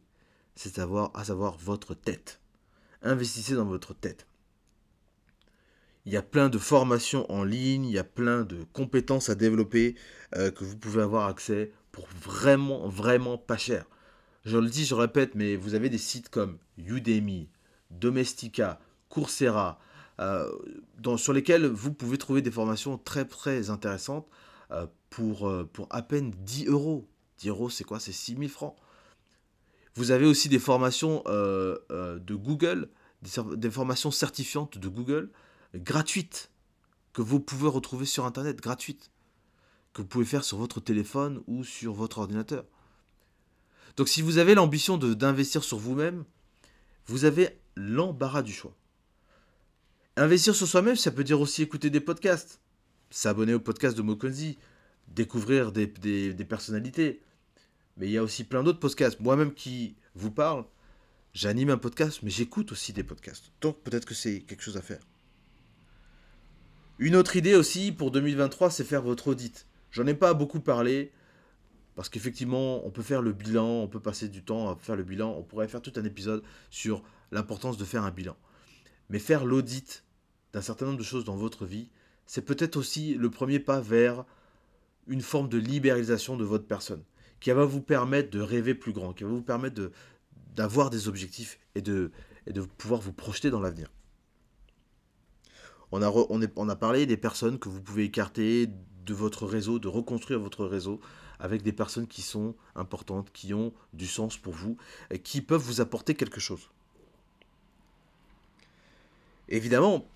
c'est 0.55 0.79
à, 0.79 1.25
savoir 1.25 1.59
votre 1.59 1.95
tête. 1.95 2.41
Investissez 3.03 3.55
dans 3.55 3.65
votre 3.65 3.95
tête. 3.95 4.27
Il 6.05 6.13
y 6.13 6.17
a 6.17 6.23
plein 6.23 6.49
de 6.49 6.59
formations 6.59 7.31
en 7.31 7.45
ligne, 7.45 7.85
il 7.85 7.93
y 7.93 7.99
a 7.99 8.05
plein 8.05 8.43
de 8.43 8.65
compétences 8.73 9.29
à 9.29 9.35
développer 9.35 9.95
euh, 10.37 10.51
que 10.51 10.65
vous 10.65 10.77
pouvez 10.77 11.03
avoir 11.03 11.27
accès 11.27 11.73
pour 11.93 12.09
vraiment, 12.21 12.89
vraiment 12.89 13.37
pas 13.37 13.59
cher. 13.59 13.85
Je 14.45 14.57
le 14.57 14.69
dis, 14.69 14.87
je 14.87 14.95
répète, 14.95 15.35
mais 15.35 15.57
vous 15.57 15.75
avez 15.75 15.91
des 15.91 15.99
sites 15.99 16.31
comme 16.31 16.59
Udemy, 16.79 17.49
Domestika, 17.91 18.81
Coursera, 19.09 19.79
euh, 20.21 20.51
sur 21.17 21.33
lesquels 21.33 21.67
vous 21.67 21.93
pouvez 21.93 22.19
trouver 22.19 22.43
des 22.43 22.51
formations 22.51 22.99
très 22.99 23.25
très 23.25 23.71
intéressantes 23.71 24.27
pour, 25.11 25.53
pour 25.73 25.87
à 25.91 26.03
peine 26.03 26.33
10 26.39 26.67
euros. 26.67 27.09
10 27.39 27.49
euros, 27.49 27.71
c'est 27.71 27.85
quoi? 27.85 28.01
C'est 28.01 28.13
6000 28.13 28.49
francs. 28.49 28.77
Vous 29.95 30.11
avez 30.11 30.27
aussi 30.27 30.49
des 30.49 30.59
formations 30.59 31.23
de 31.27 32.35
Google, 32.35 32.89
des, 33.23 33.71
formations 33.71 34.11
certifiantes 34.11 34.79
de 34.79 34.89
Google 34.89 35.31
gratuites 35.75 36.51
que 37.13 37.23
vous 37.23 37.41
pouvez 37.41 37.69
retrouver 37.69 38.07
sur 38.07 38.25
Internet, 38.25 38.61
gratuites, 38.61 39.11
que 39.93 40.03
vous 40.03 40.09
pouvez 40.09 40.25
faire 40.25 40.45
sur 40.45 40.59
votre 40.59 40.81
téléphone 40.81 41.43
ou 41.47 41.65
sur 41.65 41.93
votre 41.93 42.19
ordinateur. 42.19 42.65
Donc 43.97 44.09
si 44.09 44.23
vous 44.23 44.39
avez 44.39 44.55
l'ambition 44.55 44.97
d'investir 44.97 45.65
sur 45.65 45.79
vous-même, 45.79 46.25
vous 47.07 47.25
avez 47.25 47.59
l'embarras 47.75 48.43
du 48.43 48.53
choix. 48.53 48.77
Investir 50.17 50.55
sur 50.55 50.69
soi-même, 50.69 50.97
ça 50.97 51.11
peut 51.11 51.25
dire 51.25 51.41
aussi 51.41 51.63
écouter 51.63 51.91
des 51.91 52.01
podcasts, 52.01 52.61
s'abonner 53.11 53.55
au 53.55 53.61
podcast 53.61 53.97
de 53.97 54.03
Mokonzi, 54.03 54.59
découvrir 55.09 55.73
des, 55.73 55.87
des 55.87 56.45
personnalités. 56.45 57.23
Mais 57.97 58.07
il 58.07 58.13
y 58.13 58.19
a 58.19 58.23
aussi 58.23 58.45
plein 58.45 58.63
d'autres 58.63 58.81
podcasts. 58.81 59.21
Moi-même 59.21 59.53
qui 59.53 59.97
vous 60.15 60.31
parle, 60.31 60.65
j'anime 61.33 61.71
un 61.71 61.79
podcast, 61.79 62.21
mais 62.23 62.31
j'écoute 62.31 62.73
aussi 62.73 62.93
des 62.93 63.03
podcasts. 63.03 63.53
Donc 63.61 63.83
peut-être 63.83 64.05
que 64.05 64.15
c'est 64.15 64.41
quelque 64.41 64.63
chose 64.63 64.77
à 64.77 64.83
faire. 64.83 65.01
Une 66.99 67.15
autre 67.15 67.37
idée 67.37 67.55
aussi 67.55 67.93
pour 67.93 68.11
2023, 68.11 68.71
c'est 68.71 68.85
faire 68.85 69.03
votre 69.03 69.29
audit. 69.29 69.67
J'en 69.93 70.07
ai 70.07 70.15
pas 70.15 70.35
beaucoup 70.35 70.61
parlé, 70.61 71.13
parce 71.99 72.09
qu'effectivement, 72.09 72.87
on 72.87 72.91
peut 72.91 73.03
faire 73.03 73.23
le 73.23 73.33
bilan, 73.33 73.67
on 73.67 73.89
peut 73.89 74.01
passer 74.01 74.29
du 74.29 74.45
temps 74.45 74.71
à 74.71 74.77
faire 74.77 74.95
le 74.95 75.03
bilan, 75.03 75.35
on 75.37 75.43
pourrait 75.43 75.67
faire 75.67 75.83
tout 75.83 75.93
un 75.97 76.05
épisode 76.05 76.45
sur 76.71 77.03
l'importance 77.33 77.77
de 77.77 77.85
faire 77.85 78.05
un 78.05 78.11
bilan. 78.13 78.37
Mais 79.11 79.19
faire 79.19 79.45
l'audit 79.45 80.05
d'un 80.53 80.61
certain 80.61 80.87
nombre 80.87 80.99
de 80.99 81.03
choses 81.03 81.25
dans 81.25 81.37
votre 81.37 81.67
vie, 81.67 81.89
c'est 82.29 82.43
peut-être 82.43 82.77
aussi 82.77 83.15
le 83.15 83.31
premier 83.31 83.59
pas 83.59 83.81
vers 83.81 84.25
une 85.07 85.23
forme 85.23 85.49
de 85.49 85.57
libéralisation 85.57 86.37
de 86.37 86.45
votre 86.45 86.67
personne, 86.67 87.03
qui 87.41 87.51
va 87.51 87.65
vous 87.65 87.81
permettre 87.81 88.29
de 88.31 88.41
rêver 88.41 88.75
plus 88.75 88.93
grand, 88.93 89.15
qui 89.15 89.25
va 89.25 89.31
vous 89.31 89.43
permettre 89.43 89.91
d'avoir 90.55 90.91
des 90.91 91.09
objectifs 91.09 91.59
et 91.75 91.81
de, 91.81 92.13
pouvoir 92.77 93.01
vous 93.01 93.15
projeter 93.15 93.51
dans 93.51 93.61
l'avenir. 93.61 93.91
On 95.91 96.03
a, 96.03 96.77
parlé 96.77 97.07
des 97.07 97.17
personnes 97.17 97.59
que 97.59 97.71
vous 97.71 97.81
pouvez 97.81 98.05
écarter 98.05 98.67
de 98.67 99.15
votre 99.15 99.47
réseau, 99.47 99.79
de 99.79 99.89
reconstruire 99.89 100.39
votre 100.39 100.67
réseau 100.67 101.01
avec 101.39 101.63
des 101.63 101.73
personnes 101.73 102.07
qui 102.07 102.21
sont 102.21 102.55
importantes, 102.75 103.33
qui 103.33 103.55
ont 103.55 103.73
du 103.95 104.07
sens 104.07 104.37
pour 104.37 104.53
vous, 104.53 104.77
qui 105.25 105.41
peuvent 105.41 105.63
vous 105.63 105.81
apporter 105.81 106.15
quelque 106.15 106.41
chose. 106.41 106.69
Évidemment, 109.49 110.07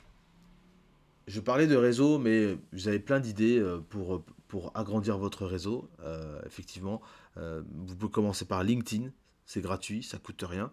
je 1.33 1.40
parlais 1.40 1.66
de 1.66 1.77
réseau, 1.77 2.18
mais 2.18 2.59
vous 2.73 2.88
avez 2.88 2.99
plein 2.99 3.18
d'idées 3.18 3.59
euh, 3.59 3.79
pour, 3.79 4.23
pour 4.49 4.71
agrandir 4.77 5.16
votre 5.16 5.47
réseau. 5.47 5.88
Euh, 6.01 6.38
effectivement, 6.45 7.01
euh, 7.38 7.62
vous 7.87 7.97
pouvez 7.97 8.12
commencer 8.12 8.45
par 8.45 8.62
LinkedIn, 8.62 9.09
c'est 9.47 9.62
gratuit, 9.62 10.03
ça 10.03 10.18
coûte 10.18 10.45
rien. 10.47 10.71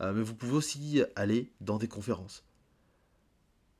mais 0.00 0.20
vous 0.20 0.34
pouvez 0.34 0.52
aussi 0.52 1.02
aller 1.14 1.50
dans 1.62 1.78
des 1.78 1.88
conférences 1.88 2.44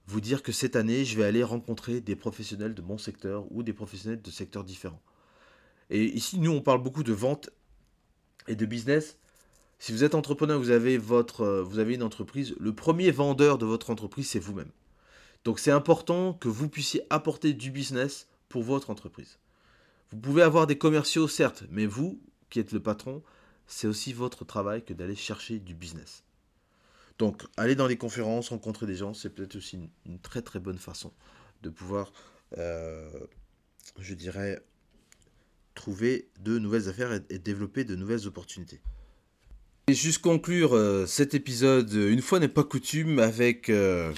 vous 0.07 0.20
dire 0.20 0.42
que 0.42 0.52
cette 0.52 0.76
année, 0.76 1.05
je 1.05 1.16
vais 1.16 1.24
aller 1.24 1.42
rencontrer 1.42 2.00
des 2.00 2.16
professionnels 2.16 2.74
de 2.74 2.83
mon 2.83 2.96
secteur 2.96 3.44
ou 3.50 3.62
des 3.62 3.72
professionnels 3.72 4.22
de 4.22 4.31
secteurs 4.31 4.64
différents. 4.64 5.02
Et 5.90 6.05
ici, 6.05 6.38
nous, 6.38 6.52
on 6.52 6.61
parle 6.62 6.83
beaucoup 6.83 7.02
de 7.02 7.12
vente 7.12 7.50
et 8.48 8.55
de 8.55 8.66
business. 8.66 9.18
Si 9.79 9.92
vous 9.92 10.05
êtes 10.05 10.14
entrepreneur, 10.14 10.59
vous 10.59 10.70
avez, 10.70 10.96
votre, 10.96 11.40
euh, 11.42 11.62
vous 11.62 11.79
avez 11.79 11.94
une 11.94 12.02
entreprise, 12.02 12.55
le 12.59 12.72
premier 12.72 13.11
vendeur 13.11 13.59
de 13.59 13.66
votre 13.66 13.90
entreprise, 13.90 14.31
c'est 14.31 14.38
vous-même. 14.38 14.70
Donc 15.46 15.61
c'est 15.61 15.70
important 15.70 16.32
que 16.32 16.48
vous 16.48 16.68
puissiez 16.68 17.04
apporter 17.09 17.52
du 17.52 17.70
business 17.70 18.26
pour 18.48 18.64
votre 18.64 18.90
entreprise. 18.90 19.38
Vous 20.11 20.18
pouvez 20.18 20.42
avoir 20.42 20.66
des 20.66 20.76
commerciaux, 20.76 21.28
certes, 21.28 21.62
mais 21.70 21.87
vous, 21.87 22.20
qui 22.50 22.59
êtes 22.59 22.72
le 22.72 22.80
patron, 22.80 23.22
c'est 23.68 23.87
aussi 23.87 24.12
votre 24.12 24.44
travail 24.44 24.85
que 24.85 24.92
d'aller 24.92 25.14
chercher 25.14 25.61
du 25.61 25.72
business. 25.72 26.24
Donc, 27.20 27.44
aller 27.56 27.76
dans 27.76 27.87
les 27.87 27.96
conférences, 27.96 28.48
rencontrer 28.48 28.87
des 28.87 28.96
gens, 28.96 29.14
c'est 29.14 29.30
peut-être 29.30 29.54
aussi 29.54 29.88
une, 30.04 30.18
très 30.18 30.42
très 30.42 30.59
bonne 30.59 30.78
façon 30.78 31.12
de 31.62 31.70
pouvoir, 31.70 32.12
euh, 32.59 33.09
je 34.00 34.14
dirais, 34.14 34.61
trouver 35.76 36.28
de 36.40 36.59
nouvelles 36.59 36.88
affaires 36.88 37.20
et, 37.30 37.38
développer 37.38 37.85
de 37.85 37.94
nouvelles 37.94 38.26
opportunités. 38.26 38.80
Et 39.87 39.94
juste 39.94 40.22
conclure 40.22 40.74
euh, 40.74 41.06
cet 41.06 41.35
épisode, 41.35 41.92
une 41.92 42.20
fois 42.20 42.40
n'est 42.40 42.48
pas 42.48 42.64
coutume, 42.64 43.20
avec 43.20 43.68
euh, 43.70 44.12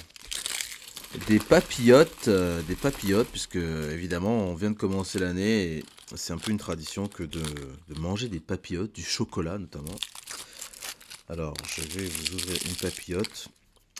des 1.27 1.39
papillotes, 1.39 2.29
des 2.29 2.75
papillotes, 2.75 3.29
puisque 3.29 3.57
évidemment 3.57 4.49
on 4.49 4.55
vient 4.55 4.71
de 4.71 4.77
commencer 4.77 5.19
l'année 5.19 5.77
et 5.77 5.85
c'est 6.15 6.33
un 6.33 6.39
peu 6.39 6.51
une 6.51 6.59
tradition 6.59 7.07
que 7.07 7.23
de, 7.23 7.43
manger 7.99 8.29
des 8.29 8.41
papillotes, 8.41 8.93
du 8.93 9.03
chocolat 9.03 9.59
notamment. 9.59 9.95
Alors, 11.29 11.55
je 11.67 11.83
vais 11.83 12.07
vous 12.07 12.37
ouvrir 12.37 12.57
une 12.67 12.77
papillote. 12.77 13.49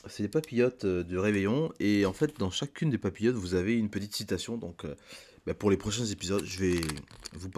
C'est 0.09 0.23
des 0.23 0.31
papillotes 0.31 0.87
euh, 0.87 1.03
de 1.03 1.19
réveillon. 1.19 1.71
Et 1.79 2.07
en 2.07 2.15
fait, 2.15 2.39
dans 2.39 2.51
chacune 2.51 2.89
des 2.89 2.97
papillotes, 2.97 3.35
vous 3.35 3.55
avez 3.55 3.75
une 3.75 3.91
petite 3.91 4.15
citation. 4.15 4.57
Donc, 4.57 4.87
euh, 4.87 4.95
bah, 5.47 5.53
pour 5.53 5.71
les 5.71 5.77
prochains 5.77 6.07
épisodes, 6.07 6.45
je 6.47 6.59
vais 6.61 6.81
vous 7.35 7.51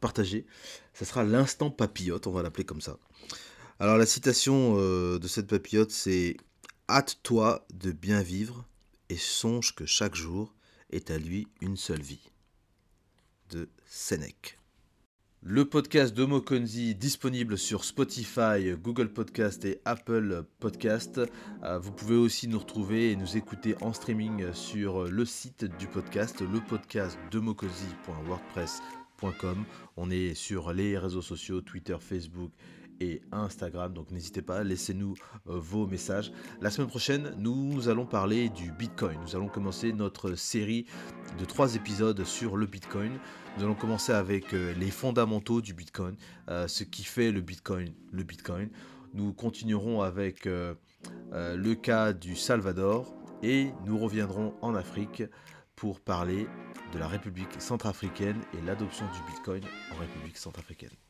partager. 0.00 0.46
Ça 0.94 1.04
sera 1.04 1.24
l'instant 1.24 1.70
papillote, 1.70 2.28
on 2.28 2.32
va 2.32 2.42
l'appeler 2.44 2.64
comme 2.64 2.80
ça. 2.80 2.98
Alors, 3.80 3.98
la 3.98 4.06
citation 4.06 4.76
euh, 4.78 5.18
de 5.18 5.26
cette 5.26 5.48
papillote, 5.48 5.90
c'est 5.90 6.36
Hâte-toi 6.88 7.66
de 7.74 7.90
bien 7.90 8.22
vivre 8.22 8.64
et 9.08 9.16
songe 9.16 9.74
que 9.74 9.86
chaque 9.86 10.14
jour 10.14 10.54
est 10.90 11.10
à 11.10 11.18
lui 11.18 11.48
une 11.60 11.76
seule 11.76 12.02
vie. 12.02 12.30
De 13.50 13.68
Sénèque. 13.86 14.58
Le 15.42 15.64
podcast 15.64 16.12
de 16.12 16.24
Mokonzi 16.24 16.96
disponible 16.96 17.56
sur 17.56 17.84
Spotify, 17.84 18.72
Google 18.82 19.12
Podcast 19.12 19.64
et 19.64 19.80
Apple 19.84 20.44
Podcast. 20.58 21.20
Euh, 21.62 21.78
vous 21.78 21.92
pouvez 21.92 22.16
aussi 22.16 22.48
nous 22.48 22.58
retrouver 22.58 23.12
et 23.12 23.16
nous 23.16 23.36
écouter 23.36 23.76
en 23.80 23.92
streaming 23.92 24.52
sur 24.54 25.04
le 25.04 25.24
site 25.24 25.64
du 25.78 25.86
podcast, 25.86 26.40
le 26.40 26.60
podcast. 26.60 27.16
On 29.96 30.10
est 30.10 30.34
sur 30.34 30.72
les 30.72 30.98
réseaux 30.98 31.22
sociaux, 31.22 31.60
Twitter, 31.60 31.96
Facebook 32.00 32.50
et 33.00 33.22
Instagram. 33.32 33.92
Donc 33.92 34.10
n'hésitez 34.10 34.42
pas, 34.42 34.64
laissez-nous 34.64 35.14
euh, 35.48 35.58
vos 35.58 35.86
messages. 35.86 36.32
La 36.60 36.70
semaine 36.70 36.88
prochaine, 36.88 37.34
nous 37.38 37.88
allons 37.88 38.06
parler 38.06 38.48
du 38.48 38.72
Bitcoin. 38.72 39.18
Nous 39.22 39.36
allons 39.36 39.48
commencer 39.48 39.92
notre 39.92 40.34
série 40.34 40.86
de 41.38 41.44
trois 41.44 41.74
épisodes 41.74 42.22
sur 42.24 42.56
le 42.56 42.66
Bitcoin. 42.66 43.18
Nous 43.56 43.64
allons 43.64 43.74
commencer 43.74 44.12
avec 44.12 44.54
euh, 44.54 44.74
les 44.74 44.90
fondamentaux 44.90 45.60
du 45.60 45.74
Bitcoin, 45.74 46.16
euh, 46.48 46.68
ce 46.68 46.84
qui 46.84 47.04
fait 47.04 47.32
le 47.32 47.40
Bitcoin, 47.40 47.92
le 48.12 48.22
Bitcoin. 48.22 48.70
Nous 49.14 49.32
continuerons 49.32 50.02
avec 50.02 50.44
le 50.44 51.74
cas 51.74 52.12
du 52.12 52.36
Salvador 52.36 53.14
et 53.42 53.70
nous 53.86 53.96
reviendrons 53.96 54.54
en 54.60 54.74
Afrique 54.74 55.22
pour 55.74 56.00
parler 56.00 56.46
de 56.92 56.98
la 56.98 57.08
République 57.08 57.58
centrafricaine 57.58 58.40
et 58.52 58.60
l'adoption 58.66 59.06
du 59.06 59.32
Bitcoin 59.32 59.62
en 59.94 60.00
République 60.00 60.36
centrafricaine. 60.36 61.05